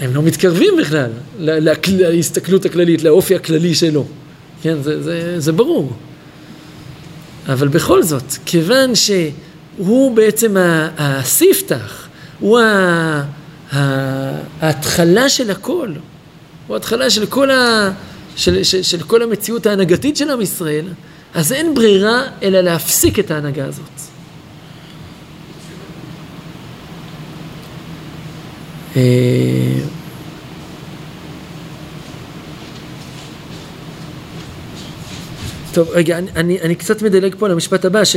הם 0.00 0.14
לא 0.14 0.22
מתקרבים 0.22 0.74
בכלל 0.80 1.10
להסתכלות 1.38 2.64
הכללית, 2.64 3.02
לאופי 3.02 3.34
הכללי 3.34 3.74
שלו. 3.74 4.06
כן, 4.62 4.82
זה, 4.82 5.02
זה, 5.02 5.40
זה 5.40 5.52
ברור. 5.52 5.92
אבל 7.48 7.68
בכל 7.68 8.02
זאת, 8.02 8.32
כיוון 8.46 8.94
שהוא 9.76 10.16
בעצם 10.16 10.56
הספתח, 10.98 12.08
הוא 12.40 12.60
ההתחלה 14.60 15.28
של 15.28 15.50
הכל, 15.50 15.88
הוא 16.66 16.74
ההתחלה 16.74 17.10
של 17.10 17.26
כל, 17.26 17.50
ה, 17.50 17.90
של, 18.36 18.62
של, 18.62 18.82
של 18.82 19.02
כל 19.02 19.22
המציאות 19.22 19.66
ההנהגתית 19.66 20.16
של 20.16 20.30
עם 20.30 20.40
ישראל, 20.40 20.84
אז 21.34 21.52
אין 21.52 21.74
ברירה 21.74 22.22
אלא 22.42 22.60
להפסיק 22.60 23.18
את 23.18 23.30
ההנהגה 23.30 23.64
הזאת. 23.64 23.84
אה, 28.96 29.02
טוב, 35.72 35.88
רגע, 35.90 36.18
אני, 36.18 36.30
אני, 36.36 36.60
אני 36.60 36.74
קצת 36.74 37.02
מדלג 37.02 37.34
פה 37.38 37.46
על 37.46 37.52
המשפט 37.52 37.84
הבא, 37.84 38.04
ש... 38.04 38.16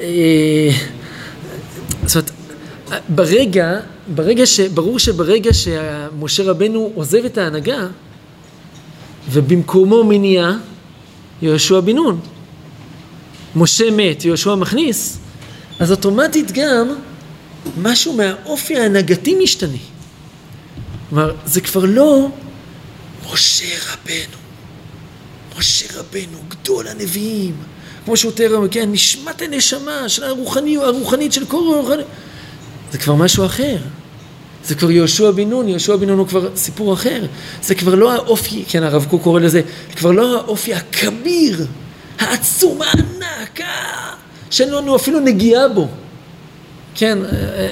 אה, 0.00 0.70
זאת 2.06 2.16
אומרת, 2.16 2.30
ברגע, 3.08 3.80
ברגע 4.14 4.46
ש... 4.46 4.60
ברור 4.60 4.98
שברגע 4.98 5.50
שמשה 5.52 6.42
רבנו 6.42 6.90
עוזב 6.94 7.24
את 7.24 7.38
ההנהגה, 7.38 7.86
ובמקומו 9.30 10.04
מניע 10.04 10.52
יהושע 11.42 11.80
בן 11.80 11.96
נון. 11.96 12.20
משה 13.56 13.90
מת, 13.90 14.24
יהושע 14.24 14.54
מכניס, 14.54 15.18
אז 15.80 15.90
אוטומטית 15.90 16.52
גם 16.52 16.88
משהו 17.78 18.12
מהאופי 18.12 18.76
ההנהגתי 18.76 19.34
משתנה. 19.42 19.78
כלומר, 21.08 21.34
זה 21.46 21.60
כבר 21.60 21.84
לא 21.84 22.28
משה 23.32 23.64
רבנו. 23.92 24.36
משה 25.58 25.98
רבנו, 25.98 26.38
גדול 26.48 26.88
הנביאים, 26.88 27.54
כמו 28.06 28.16
שהוא 28.16 28.32
תיאר, 28.32 28.68
כן, 28.70 28.92
נשמת 28.92 29.42
הנשמה 29.42 30.08
של 30.08 30.24
הרוחני, 30.24 30.76
הרוחנית 30.76 31.32
של 31.32 31.46
כל 31.46 31.56
הרוחני. 31.56 32.02
זה 32.92 32.98
כבר 32.98 33.14
משהו 33.14 33.46
אחר. 33.46 33.76
זה 34.64 34.74
כבר 34.74 34.90
יהושע 34.90 35.30
בן 35.30 35.50
נון, 35.50 35.68
יהושע 35.68 35.96
בן 35.96 36.08
נון 36.08 36.18
הוא 36.18 36.26
כבר 36.26 36.48
סיפור 36.56 36.94
אחר. 36.94 37.26
זה 37.62 37.74
כבר 37.74 37.94
לא 37.94 38.12
האופי, 38.12 38.64
כן, 38.68 38.82
הרב 38.82 39.06
קוק 39.10 39.22
קורא 39.22 39.40
לזה, 39.40 39.60
כבר 39.96 40.10
לא 40.10 40.36
האופי 40.36 40.74
הכביר, 40.74 41.66
העצום, 42.18 42.82
הענק, 42.82 43.60
שאין 44.50 44.70
לנו 44.70 44.96
אפילו 44.96 45.20
נגיעה 45.20 45.68
בו. 45.68 45.88
כן, 46.94 47.18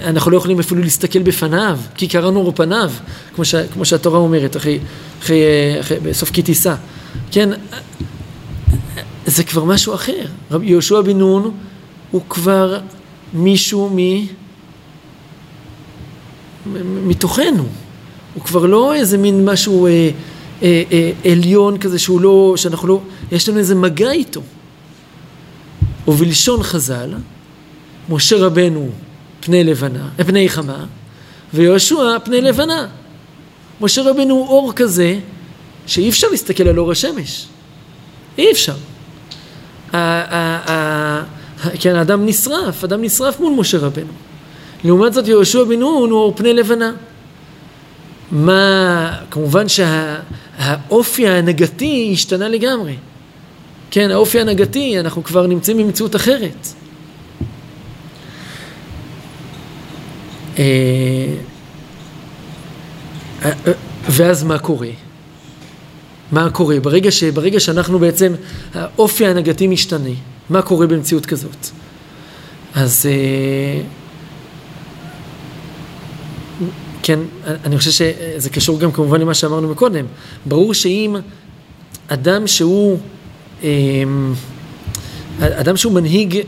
אנחנו 0.04 0.30
לא 0.30 0.36
יכולים 0.36 0.60
אפילו 0.60 0.82
להסתכל 0.82 1.22
בפניו, 1.22 1.78
כי 1.94 2.08
קראנו 2.08 2.54
פניו, 2.54 2.92
כמו, 3.34 3.44
ש, 3.44 3.54
כמו 3.54 3.84
שהתורה 3.84 4.18
אומרת, 4.18 4.56
אחרי, 4.56 4.78
אחרי, 5.22 5.36
אחרי, 5.80 6.00
בסוף 6.00 6.30
כי 6.30 6.42
תישא. 6.42 6.74
כן, 7.30 7.50
זה 9.26 9.44
כבר 9.44 9.64
משהו 9.64 9.94
אחר. 9.94 10.26
רבי 10.50 10.66
יהושע 10.66 11.00
בן 11.00 11.18
נון 11.18 11.54
הוא 12.10 12.22
כבר 12.28 12.78
מישהו 13.34 13.90
מ... 13.96 13.98
מתוכנו. 17.08 17.64
הוא 18.34 18.42
כבר 18.42 18.66
לא 18.66 18.94
איזה 18.94 19.18
מין 19.18 19.44
משהו 19.44 19.86
אה, 19.86 20.10
אה, 20.62 20.82
אה, 20.92 21.32
עליון 21.32 21.78
כזה 21.78 21.98
שהוא 21.98 22.20
לא, 22.20 22.54
שאנחנו 22.56 22.88
לא, 22.88 23.00
יש 23.32 23.48
לנו 23.48 23.58
איזה 23.58 23.74
מגע 23.74 24.10
איתו. 24.10 24.40
ובלשון 26.08 26.62
חז"ל, 26.62 27.14
משה 28.08 28.36
רבנו 28.36 28.88
פני 29.40 29.64
לבנה, 29.64 30.08
אה, 30.18 30.24
פני 30.24 30.48
חמה, 30.48 30.84
ויהושע 31.54 32.18
פני 32.24 32.40
לבנה. 32.40 32.86
משה 33.80 34.02
רבנו 34.02 34.34
הוא 34.34 34.48
אור 34.48 34.72
כזה 34.72 35.18
שאי 35.86 36.08
אפשר 36.08 36.26
להסתכל 36.30 36.68
על 36.68 36.78
אור 36.78 36.92
השמש. 36.92 37.46
אי 38.38 38.52
אפשר. 38.52 38.74
כן, 41.80 41.96
האדם 41.96 42.26
נשרף, 42.26 42.84
אדם 42.84 43.02
נשרף 43.02 43.40
מול 43.40 43.52
משה 43.52 43.78
רבנו. 43.78 44.12
לעומת 44.84 45.12
זאת 45.12 45.28
יהושע 45.28 45.64
בן 45.64 45.78
נון 45.78 46.10
הוא 46.10 46.32
פני 46.36 46.54
לבנה. 46.54 46.92
מה, 48.30 49.16
כמובן 49.30 49.64
שהאופי 49.68 51.22
שה, 51.22 51.34
ההנהגתי 51.34 52.10
השתנה 52.12 52.48
לגמרי. 52.48 52.96
כן, 53.90 54.10
האופי 54.10 54.38
ההנהגתי, 54.38 55.00
אנחנו 55.00 55.24
כבר 55.24 55.46
נמצאים 55.46 55.78
במציאות 55.78 56.16
אחרת. 56.16 56.66
אה, 60.58 60.64
אה, 63.44 63.52
ואז 64.08 64.44
מה 64.44 64.58
קורה? 64.58 64.88
מה 66.34 66.50
קורה? 66.50 66.80
ברגע, 66.80 67.10
ש, 67.10 67.24
ברגע 67.24 67.60
שאנחנו 67.60 67.98
בעצם, 67.98 68.32
האופי 68.74 69.26
ההנהגתי 69.26 69.66
משתנה, 69.66 70.10
מה 70.50 70.62
קורה 70.62 70.86
במציאות 70.86 71.26
כזאת? 71.26 71.66
אז 72.74 73.06
אה, 73.06 73.80
כן, 77.02 77.18
אני 77.64 77.78
חושב 77.78 77.90
שזה 77.90 78.50
קשור 78.50 78.80
גם 78.80 78.92
כמובן 78.92 79.20
למה 79.20 79.34
שאמרנו 79.34 79.68
מקודם. 79.68 80.04
ברור 80.46 80.74
שאם 80.74 81.16
אדם 82.08 82.46
שהוא, 82.46 82.98
אמ, 83.62 84.34
אדם 85.38 85.76
שהוא 85.76 85.92
מנהיג, 85.92 86.40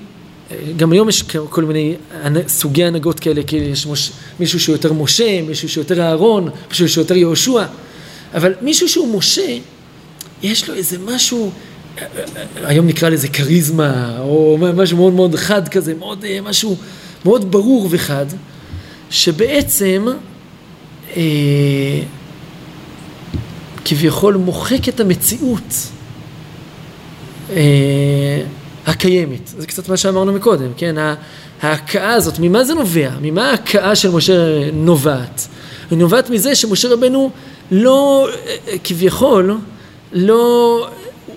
גם 0.77 0.93
היום 0.93 1.09
יש 1.09 1.23
כל 1.23 1.65
מיני 1.65 1.95
סוגי 2.49 2.85
הנהגות 2.85 3.21
כאלה, 3.21 3.43
כי 3.43 3.57
יש 3.57 3.87
מוש, 3.87 4.13
מישהו 4.41 4.61
שהוא 4.61 4.75
יותר 4.75 4.93
משה, 4.93 5.43
מישהו 5.43 5.69
שהוא 5.69 5.83
יותר 5.83 6.03
אהרון, 6.03 6.49
מישהו 6.69 6.89
שהוא 6.89 7.03
יותר 7.03 7.17
יהושע, 7.17 7.65
אבל 8.35 8.55
מישהו 8.63 8.89
שהוא 8.89 9.19
משה, 9.19 9.59
יש 10.43 10.69
לו 10.69 10.75
איזה 10.75 10.99
משהו, 10.99 11.51
היום 12.57 12.87
נקרא 12.87 13.09
לזה 13.09 13.29
כריזמה, 13.29 14.19
או 14.19 14.59
משהו 14.75 14.97
מאוד 14.97 15.13
מאוד 15.13 15.35
חד 15.35 15.69
כזה, 15.69 15.95
מאוד, 15.95 16.25
משהו 16.43 16.77
מאוד 17.25 17.51
ברור 17.51 17.89
וחד, 17.91 18.27
שבעצם 19.11 20.07
אה, 21.17 21.23
כביכול 23.85 24.37
מוחק 24.37 24.89
את 24.89 25.01
המציאות 25.01 25.75
אה, 27.51 28.43
הקיימת. 28.87 29.49
זה 29.59 29.67
קצת 29.67 29.89
מה 29.89 29.97
שאמרנו 29.97 30.33
מקודם, 30.33 30.69
כן? 30.77 30.95
ההכאה 31.63 32.13
הזאת, 32.13 32.39
ממה 32.39 32.65
זה 32.65 32.75
נובע? 32.75 33.11
ממה 33.23 33.51
ההכאה 33.51 33.97
של 33.97 34.11
משה 34.11 34.71
נובעת? 34.73 35.49
היא 35.91 35.99
נובעת 35.99 36.31
מזה 36.31 36.55
שמשה 36.55 36.89
רבנו 36.89 37.31
לא, 37.71 38.29
כביכול, 38.85 39.57
לא, 40.17 40.89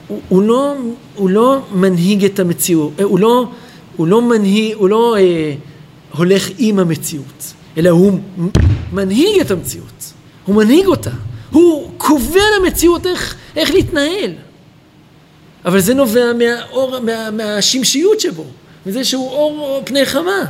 הוא, 0.07 0.19
הוא, 0.29 0.43
לא, 0.43 0.75
הוא 1.15 1.29
לא 1.29 1.59
מנהיג 1.71 2.25
את 2.25 2.39
המציאות, 2.39 2.91
הוא 3.01 3.19
לא, 3.19 3.47
הוא 3.95 4.07
לא 4.07 4.21
מנהיג, 4.21 4.75
הוא 4.75 4.89
לא 4.89 5.17
אה, 5.17 5.53
הולך 6.13 6.49
עם 6.57 6.79
המציאות. 6.79 7.53
אלא 7.77 7.89
הוא 7.89 8.19
מנהיג 8.93 9.39
את 9.41 9.51
המציאות, 9.51 10.13
הוא 10.45 10.55
מנהיג 10.55 10.87
אותה, 10.87 11.11
הוא 11.51 11.91
קובע 11.97 12.41
למציאות 12.59 13.07
איך, 13.07 13.35
איך 13.55 13.71
להתנהל. 13.71 14.31
אבל 15.65 15.79
זה 15.79 15.93
נובע 15.93 16.33
מהאור, 16.33 16.99
מה, 16.99 17.31
מהשמשיות 17.31 18.19
שבו, 18.19 18.45
מזה 18.85 19.03
שהוא 19.03 19.29
אור 19.29 19.81
פני 19.85 20.05
חמה, 20.05 20.45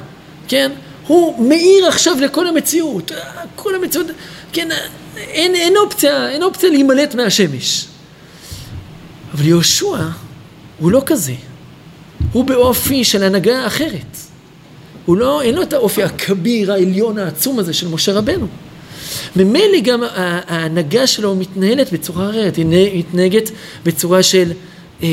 כן? 0.48 0.72
הוא 1.08 1.48
מאיר 1.48 1.88
עכשיו 1.88 2.18
לכל 2.22 2.48
המציאות, 2.48 3.12
כל 3.56 3.76
המציאות, 3.76 4.08
כן, 4.54 4.70
אין, 5.18 5.56
אין 5.56 5.78
אופציה, 5.78 6.30
אין 6.30 6.44
אופציה 6.44 6.70
להימלט 6.70 7.16
מהשמש. 7.16 7.89
אבל 9.34 9.46
יהושע 9.46 10.08
הוא 10.80 10.92
לא 10.92 11.02
כזה, 11.06 11.34
הוא 12.32 12.46
באופי 12.46 13.04
של 13.04 13.24
הנהגה 13.24 13.68
אחרת. 13.68 14.18
הוא 15.06 15.18
לא, 15.18 15.42
אין 15.42 15.56
לו 15.56 15.62
את 15.62 15.74
האופי 15.74 16.04
הכביר, 16.04 16.72
העליון, 16.72 17.18
העצום 17.18 17.60
הזה 17.60 17.74
של 17.74 17.88
משה 17.88 18.14
רבנו. 18.14 18.48
ממילא 19.36 19.80
גם 19.84 20.04
ההנהגה 20.48 21.08
שלו 21.08 21.36
מתנהלת 21.36 21.94
בצורה 21.94 22.30
אחרת, 22.30 22.56
היא 22.56 22.66
מתנהגת 23.00 23.50
בצורה 23.86 24.24
של, 24.24 24.52
אה, 25.04 25.08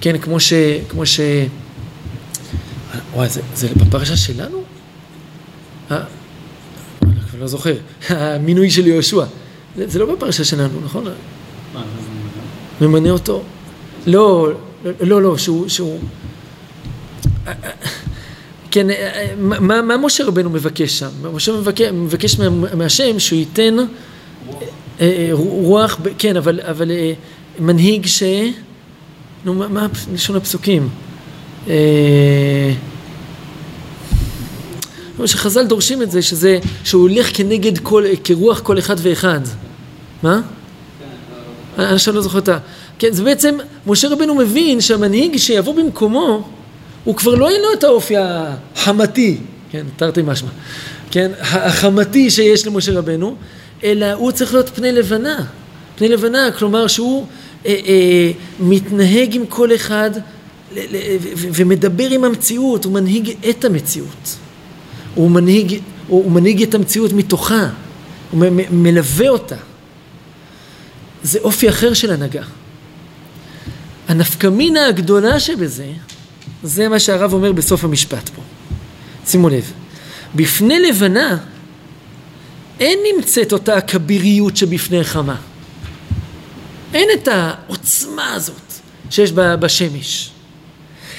כן, 0.00 0.18
כמו 0.18 0.40
ש... 0.40 0.52
כמו 0.88 1.06
ש... 1.06 1.20
וואי, 3.14 3.28
זה, 3.28 3.40
זה 3.54 3.68
בפרשה 3.76 4.16
שלנו? 4.16 4.62
אה, 5.90 6.02
אני 7.02 7.20
כבר 7.30 7.40
לא 7.40 7.46
זוכר, 7.46 7.74
המינוי 8.08 8.70
של 8.70 8.86
יהושע. 8.86 9.24
זה, 9.76 9.88
זה 9.88 9.98
לא 9.98 10.14
בפרשה 10.14 10.44
שלנו, 10.44 10.80
נכון? 10.84 11.04
מה, 12.80 12.86
ממנה 12.86 13.10
אותו. 13.10 13.42
לא, 14.06 14.48
לא, 15.00 15.22
לא, 15.22 15.38
שהוא... 15.38 15.68
שהוא... 15.68 15.98
כן, 18.70 18.86
מה, 19.38 19.82
מה 19.82 19.96
משה 19.96 20.24
רבנו 20.24 20.50
מבקש 20.50 20.98
שם? 20.98 21.08
משה 21.34 21.52
מבקש, 21.52 21.88
מבקש 21.92 22.36
מהשם 22.76 23.18
שהוא 23.18 23.38
ייתן 23.38 23.76
רוח, 23.76 23.88
אה, 25.00 25.06
אה, 25.18 25.30
רוח 25.32 26.00
כן, 26.18 26.36
אבל, 26.36 26.60
אבל 26.60 26.90
אה, 26.90 27.12
מנהיג 27.58 28.06
ש... 28.06 28.22
נו, 29.44 29.54
מה, 29.54 29.68
מה 29.68 29.86
לשון 30.12 30.36
הפסוקים? 30.36 30.88
שחז"ל 35.26 35.66
דורשים 35.66 36.02
את 36.02 36.10
זה, 36.10 36.22
שזה, 36.22 36.58
שהוא 36.84 37.02
הולך 37.02 37.36
כנגד 37.36 37.78
כל, 37.78 38.04
כרוח 38.24 38.60
כל 38.60 38.78
אחד 38.78 38.96
ואחד. 39.02 39.40
מה? 40.22 40.40
אני 41.86 41.94
עכשיו 41.94 42.14
לא 42.14 42.20
זוכר 42.20 42.38
את 42.38 42.48
ה... 42.48 42.58
כן, 42.98 43.12
זה 43.12 43.24
בעצם, 43.24 43.58
משה 43.86 44.08
רבנו 44.08 44.34
מבין 44.34 44.80
שהמנהיג 44.80 45.36
שיבוא 45.36 45.74
במקומו, 45.74 46.48
הוא 47.04 47.16
כבר 47.16 47.34
לא 47.34 47.48
אין 47.48 47.60
לו 47.60 47.68
את 47.72 47.84
האופי 47.84 48.14
החמתי, 48.18 49.38
כן, 49.70 49.86
תרתי 49.96 50.22
משמע, 50.22 50.48
כן, 51.10 51.30
החמתי 51.40 52.30
שיש 52.30 52.66
למשה 52.66 52.92
רבנו, 52.92 53.34
אלא 53.84 54.12
הוא 54.12 54.32
צריך 54.32 54.54
להיות 54.54 54.68
פני 54.68 54.92
לבנה, 54.92 55.44
פני 55.96 56.08
לבנה, 56.08 56.50
כלומר 56.58 56.86
שהוא 56.86 57.26
אה, 57.66 57.76
אה, 57.86 58.30
מתנהג 58.60 59.34
עם 59.34 59.46
כל 59.46 59.74
אחד 59.74 60.10
ומדבר 61.34 62.10
עם 62.10 62.24
המציאות, 62.24 62.84
הוא 62.84 62.92
מנהיג 62.92 63.36
את 63.50 63.64
המציאות, 63.64 64.36
הוא 65.14 65.30
מנהיג, 65.30 65.80
הוא, 66.08 66.24
הוא 66.24 66.32
מנהיג 66.32 66.62
את 66.62 66.74
המציאות 66.74 67.12
מתוכה, 67.12 67.68
הוא 68.30 68.44
מלווה 68.70 69.28
אותה. 69.28 69.56
זה 71.22 71.38
אופי 71.38 71.68
אחר 71.68 71.94
של 71.94 72.12
הנהגה. 72.12 72.42
הנפקמינה 74.08 74.86
הגדולה 74.86 75.40
שבזה, 75.40 75.92
זה 76.62 76.88
מה 76.88 76.98
שהרב 76.98 77.32
אומר 77.32 77.52
בסוף 77.52 77.84
המשפט 77.84 78.28
פה. 78.28 78.42
שימו 79.26 79.48
לב, 79.48 79.72
בפני 80.34 80.78
לבנה 80.78 81.38
אין 82.80 82.98
נמצאת 83.14 83.52
אותה 83.52 83.76
הכביריות 83.76 84.56
שבפני 84.56 85.04
חמה. 85.04 85.36
אין 86.94 87.08
את 87.14 87.28
העוצמה 87.28 88.32
הזאת 88.32 88.72
שיש 89.10 89.32
בשמש. 89.32 90.30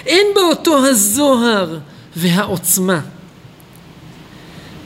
אין 0.05 0.27
בה 0.35 0.41
אותו 0.41 0.85
הזוהר 0.85 1.79
והעוצמה. 2.15 2.99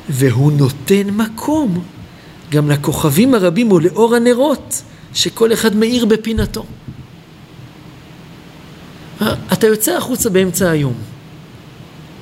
והוא 0.10 0.51
נותן 0.51 1.10
מקום 1.10 1.84
גם 2.49 2.71
לכוכבים 2.71 3.34
הרבים 3.34 3.71
ולאור 3.71 4.15
הנרות 4.15 4.82
שכל 5.15 5.54
אחד 5.54 5.75
מאיר 5.75 6.06
בפינתו. 6.06 6.65
אתה 9.54 9.67
יוצא 9.67 9.97
החוצה 9.97 10.30
באמצע 10.30 10.69
היום, 10.69 10.93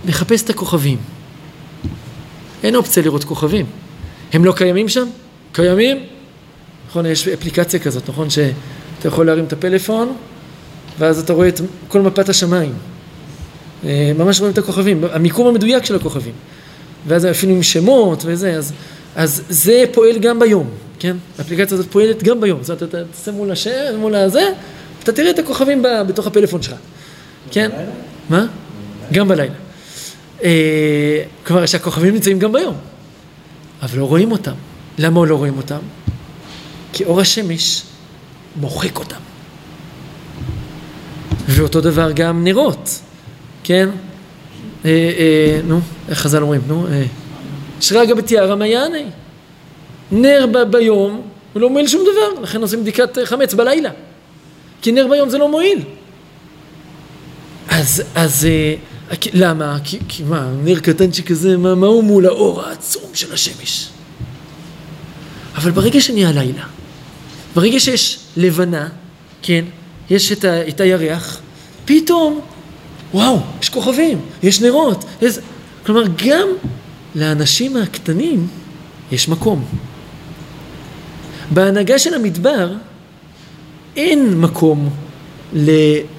לחפש 0.06 0.44
את 0.44 0.50
הכוכבים. 0.50 0.98
אין 2.64 2.76
אופציה 2.76 3.04
לראות 3.04 3.24
כוכבים. 3.24 3.66
הם 4.34 4.46
לא 4.46 4.54
קיימים 4.56 4.90
שם? 4.90 5.08
קיימים? 5.52 5.98
נכון, 6.90 7.06
יש 7.06 7.28
אפליקציה 7.28 7.80
כזאת, 7.80 8.10
נכון? 8.10 8.30
שאתה 8.30 9.08
יכול 9.08 9.26
להרים 9.26 9.46
את 9.46 9.54
הפלאפון, 9.54 10.16
ואז 11.00 11.20
אתה 11.20 11.34
רואה 11.34 11.48
את 11.48 11.62
כל 11.88 12.02
מפת 12.02 12.30
השמיים. 12.30 12.74
אה, 13.86 14.12
ממש 14.18 14.40
רואים 14.40 14.54
את 14.54 14.58
הכוכבים, 14.58 15.04
המיקום 15.12 15.48
המדויק 15.48 15.86
של 15.86 15.96
הכוכבים. 15.96 16.34
ואז 17.08 17.26
אפילו 17.26 17.54
עם 17.54 17.64
שמות 17.64 18.24
וזה, 18.26 18.54
אז, 18.54 18.74
אז 19.16 19.44
זה 19.50 19.84
פועל 19.92 20.18
גם 20.20 20.40
ביום, 20.40 20.70
כן? 21.04 21.18
האפליקציה 21.40 21.78
הזאת 21.78 21.92
פועלת 21.92 22.24
גם 22.24 22.42
ביום. 22.42 22.64
זאת 22.64 22.70
אומרת, 22.82 22.84
אתה 22.84 23.12
תעשה 23.12 23.32
מול 23.32 23.52
השם, 23.52 23.96
מול 23.98 24.16
הזה, 24.16 24.50
אתה 25.04 25.12
תראה 25.12 25.30
את 25.30 25.40
הכוכבים 25.40 25.84
בתוך 26.08 26.28
הפלאפון 26.28 26.62
שלך. 26.62 26.76
כן? 27.52 27.70
מה? 28.30 28.46
גם 29.14 29.28
בלילה. 29.28 29.54
אה, 30.44 31.24
כלומר 31.46 31.66
שהכוכבים 31.66 32.14
נמצאים 32.14 32.40
גם 32.40 32.52
ביום, 32.52 32.76
אבל 33.82 34.00
לא 34.00 34.06
רואים 34.06 34.32
אותם. 34.32 34.54
למה 34.98 35.26
לא 35.26 35.36
רואים 35.36 35.58
אותם? 35.58 35.80
כי 36.94 37.04
אור 37.04 37.22
השמש 37.22 37.84
מוחק 38.56 39.00
אותם. 39.00 39.20
ואותו 41.48 41.82
דבר 41.82 42.12
גם 42.12 42.44
נרות, 42.44 43.00
כן? 43.64 43.90
אה, 44.86 44.90
אה, 44.92 45.60
נו, 45.64 45.80
איך 46.10 46.20
חז"ל 46.20 46.42
אומרים? 46.42 46.62
נו, 46.68 46.88
אה, 46.88 47.04
שרגא 47.80 48.14
בתיארא 48.14 48.56
מעייני. 48.56 49.06
נר 50.14 50.46
ב- 50.52 50.72
ביום 50.72 51.22
הוא 51.54 51.62
לא 51.62 51.70
מועיל 51.70 51.88
שום 51.88 52.02
דבר, 52.02 52.42
לכן 52.42 52.62
עושים 52.62 52.82
בדיקת 52.82 53.18
חמץ 53.26 53.54
בלילה. 53.54 53.90
כי 54.82 54.92
נר 54.92 55.08
ביום 55.10 55.30
זה 55.30 55.38
לא 55.38 55.52
מועיל. 55.52 55.80
אז, 57.70 58.04
אז 58.16 58.46
אה, 58.46 58.76
למה? 59.34 59.78
כי, 59.84 60.00
כי 60.08 60.24
מה, 60.24 60.50
נר 60.64 60.80
קטן 60.80 61.14
שכזה, 61.14 61.58
מה, 61.58 61.76
מה 61.76 61.88
הוא 61.88 62.04
מול 62.04 62.26
האור 62.26 62.62
העצום 62.62 63.10
של 63.14 63.34
השמש? 63.34 63.88
אבל 65.56 65.72
ברגע 65.72 66.02
שנהיה 66.02 66.32
לילה, 66.32 66.64
ברגע 67.56 67.80
שיש 67.80 68.20
לבנה, 68.38 68.90
כן, 69.42 69.66
יש 70.10 70.32
את, 70.32 70.44
ה, 70.44 70.68
את 70.68 70.82
הירח, 70.82 71.42
פתאום, 71.86 72.42
וואו, 73.14 73.40
יש 73.62 73.70
כוכבים, 73.70 74.22
יש 74.44 74.62
נרות, 74.62 75.06
יש... 75.22 75.36
כלומר, 75.86 76.04
גם 76.26 76.48
לאנשים 77.16 77.78
הקטנים 77.78 78.48
יש 79.12 79.30
מקום. 79.30 79.66
בהנהגה 81.52 82.00
של 82.00 82.14
המדבר 82.14 82.70
אין 83.96 84.40
מקום 84.42 84.90
ל, 85.54 85.70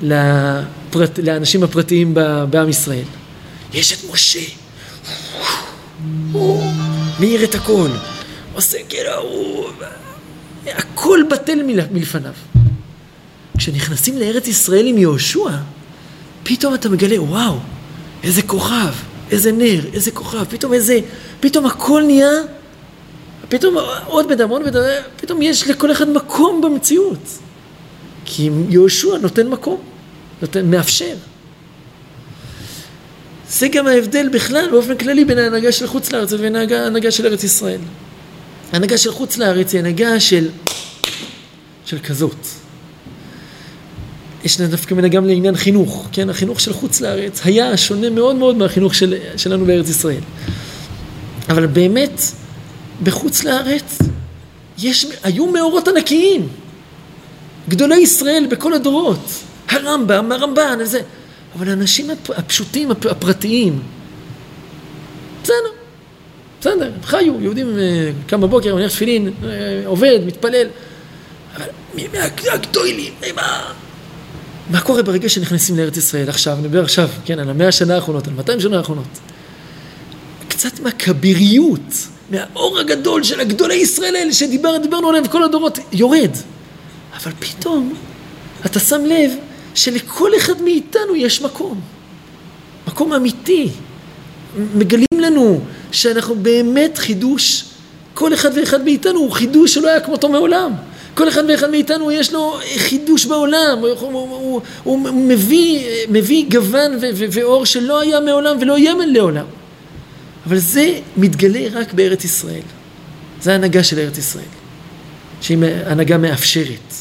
לפרט, 0.03 1.19
לאנשים 1.19 1.63
הפרטיים 1.63 2.15
בעם 2.51 2.69
ישראל. 2.69 3.05
יש 3.73 3.93
את 3.93 4.11
משה, 4.13 4.41
הוא 6.33 6.65
מאיר 7.21 7.45
את 7.45 7.55
הכל, 7.55 7.89
עושה 8.55 8.79
כאילו. 8.89 9.71
הכל 10.67 11.21
בטל 11.31 11.63
מלפניו. 11.91 12.33
כשנכנסים 13.59 14.19
לארץ 14.19 14.49
ישראל 14.49 14.87
עם 14.87 14.99
יהושע, 14.99 15.51
פתאום 16.43 16.75
אתה 16.75 16.89
מגלה, 16.89 17.23
וואו, 17.23 17.59
איזה 18.23 18.43
כוכב, 18.43 18.93
איזה 19.31 19.53
נר, 19.53 19.81
איזה 19.93 20.11
כוכב, 20.11 20.45
פתאום 20.45 20.73
איזה, 20.73 21.01
פתאום 21.41 21.67
הכל 21.67 22.03
נהיה, 22.07 22.31
פתאום 23.55 23.77
עוד 23.79 24.03
עוד 24.07 24.29
בדם, 24.29 24.51
פתאום 25.17 25.43
יש 25.43 25.69
לכל 25.69 25.93
אחד 25.93 26.09
מקום 26.09 26.61
במציאות. 26.61 27.19
כי 28.25 28.51
יהושע 28.69 29.19
נותן 29.19 29.49
מקום, 29.49 29.81
נותן, 30.43 30.71
מאפשר. 30.71 31.14
זה 33.49 33.69
גם 33.69 33.87
ההבדל 33.87 34.29
בכלל, 34.33 34.71
באופן 34.71 34.97
כללי, 34.97 35.25
בין 35.25 35.38
ההנהגה 35.38 35.73
של 35.73 35.87
חוץ 35.87 36.12
לארץ 36.12 36.33
לבין 36.33 36.57
ההנהגה 36.57 37.11
של 37.11 37.27
ארץ 37.27 37.45
ישראל. 37.45 37.81
ההנהגה 38.73 38.99
של 38.99 39.12
חוץ 39.12 39.37
לארץ 39.37 39.73
היא 39.73 39.79
הנהגה 39.79 40.21
של, 40.21 40.49
של 41.87 41.99
כזאת. 41.99 42.47
יש 44.45 44.61
דווקא 44.61 44.95
מנה 44.95 45.09
גם 45.09 45.27
לעניין 45.27 45.57
חינוך, 45.57 46.09
כן? 46.12 46.31
החינוך 46.31 46.61
של 46.61 46.73
חוץ 46.73 47.01
לארץ 47.01 47.40
היה 47.45 47.77
שונה 47.77 48.11
מאוד 48.11 48.37
מאוד 48.37 48.57
מהחינוך 48.57 48.95
של, 48.95 49.14
שלנו 49.37 49.67
בארץ 49.67 49.88
ישראל. 49.88 50.23
אבל 51.49 51.67
באמת, 51.67 52.21
בחוץ 53.03 53.45
לארץ 53.45 53.99
יש, 54.79 55.07
היו 55.23 55.47
מאורות 55.47 55.89
ענקיים. 55.89 56.49
גדולי 57.69 57.97
ישראל 57.97 58.47
בכל 58.51 58.73
הדורות, 58.73 59.29
הרמב"ם, 59.69 60.33
הרמב"ן, 60.33 60.79
וזה, 60.81 61.01
אבל 61.57 61.69
האנשים 61.69 62.11
הפשוטים, 62.37 62.91
הפרטיים, 62.91 63.83
בסדר, 65.43 65.55
בסדר, 66.61 66.93
הם 66.95 67.03
חיו, 67.03 67.41
יהודים 67.41 67.79
אה, 67.79 68.11
קם 68.27 68.41
בבוקר, 68.41 68.75
מניח 68.75 68.93
תפילין, 68.93 69.29
אה, 69.45 69.83
עובד, 69.87 70.19
מתפלל, 70.27 70.67
אבל 71.57 71.67
מהגדולים, 72.13 73.13
מה... 73.35 73.73
מה 74.71 74.81
קורה 74.81 75.03
ברגע 75.03 75.29
שנכנסים 75.29 75.77
לארץ 75.77 75.97
ישראל? 75.97 76.29
עכשיו, 76.29 76.57
נדבר 76.57 76.83
עכשיו, 76.83 77.09
כן, 77.25 77.39
על 77.39 77.51
המאה 77.51 77.69
השנה 77.69 77.95
האחרונות, 77.95 78.27
על 78.27 78.33
200 78.35 78.61
שנה 78.61 78.79
האחרונות. 78.79 79.07
קצת 80.49 80.81
מהכביריות, 80.81 82.09
מהאור 82.31 82.79
הגדול 82.79 83.23
של 83.23 83.41
הגדולי 83.41 83.75
ישראל 83.75 84.17
האלה 84.17 84.33
שדיברנו 84.33 85.09
עליהם 85.09 85.29
כל 85.29 85.43
הדורות, 85.43 85.79
יורד. 85.93 86.31
אבל 87.17 87.33
פתאום 87.39 87.95
אתה 88.67 88.81
שם 88.81 89.05
לב 89.05 89.31
שלכל 89.75 90.31
אחד 90.37 90.63
מאיתנו 90.63 91.17
יש 91.17 91.43
מקום. 91.43 91.81
מקום 92.87 93.13
אמיתי. 93.13 93.69
מגלים 94.75 95.07
לנו 95.19 95.61
שאנחנו 95.93 96.35
באמת 96.35 96.99
חידוש 96.99 97.65
כל 98.15 98.35
אחד 98.35 98.51
ואחד 98.57 98.85
מאיתנו 98.85 99.19
הוא 99.19 99.33
חידוש 99.33 99.75
שלא 99.75 99.89
היה 99.89 100.01
כמותו 100.01 100.29
מעולם. 100.29 100.73
כל 101.15 101.29
אחד 101.29 101.43
ואחד 101.49 101.71
מאיתנו 101.71 102.13
יש 102.13 102.33
לו 102.33 102.59
חידוש 102.77 103.27
בעולם, 103.27 103.79
הוא, 103.81 103.89
הוא, 103.89 104.29
הוא, 104.29 104.61
הוא 104.85 104.99
מביא, 104.99 105.87
מביא 106.09 106.45
גוון 106.51 106.93
ו, 107.01 107.07
ו, 107.15 107.25
ואור 107.33 107.67
שלא 107.67 108.01
היה 108.01 108.21
מעולם 108.21 108.57
ולא 108.61 108.79
יהיה 108.79 108.95
לעולם. 109.07 109.45
אבל 110.47 110.59
זה 110.59 111.01
מתגלה 111.17 111.81
רק 111.81 111.93
בארץ 111.93 112.25
ישראל. 112.25 112.63
זה 113.41 113.53
ההנהגה 113.53 113.85
של 113.85 113.99
ארץ 113.99 114.19
ישראל, 114.19 114.45
שהיא 115.41 115.59
הנהגה 115.87 116.19
מאפשרת. 116.19 116.95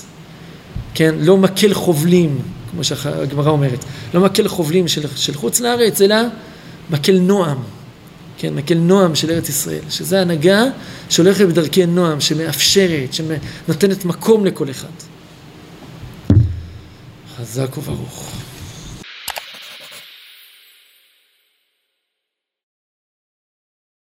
כן, 0.93 1.15
לא 1.19 1.37
מקל 1.37 1.73
חובלים, 1.73 2.39
כמו 2.71 2.83
שהגמרא 2.83 3.49
אומרת, 3.49 3.85
לא 4.13 4.21
מקל 4.21 4.47
חובלים 4.47 4.87
של, 4.87 5.01
של 5.15 5.33
חוץ 5.33 5.59
לארץ, 5.59 6.01
אלא 6.01 6.15
מקל 6.89 7.19
נועם. 7.19 7.57
כן, 8.37 8.53
מקל 8.53 8.77
נועם 8.77 9.15
של 9.15 9.31
ארץ 9.31 9.49
ישראל, 9.49 9.83
שזה 9.89 10.21
הנהגה 10.21 10.63
שהולכת 11.09 11.45
בדרכי 11.45 11.85
נועם, 11.85 12.21
שמאפשרת, 12.21 13.13
שנותנת 13.13 14.05
מקום 14.05 14.45
לכל 14.45 14.69
אחד. 14.69 14.87
חזק 17.37 17.77
וברוך. 17.77 18.31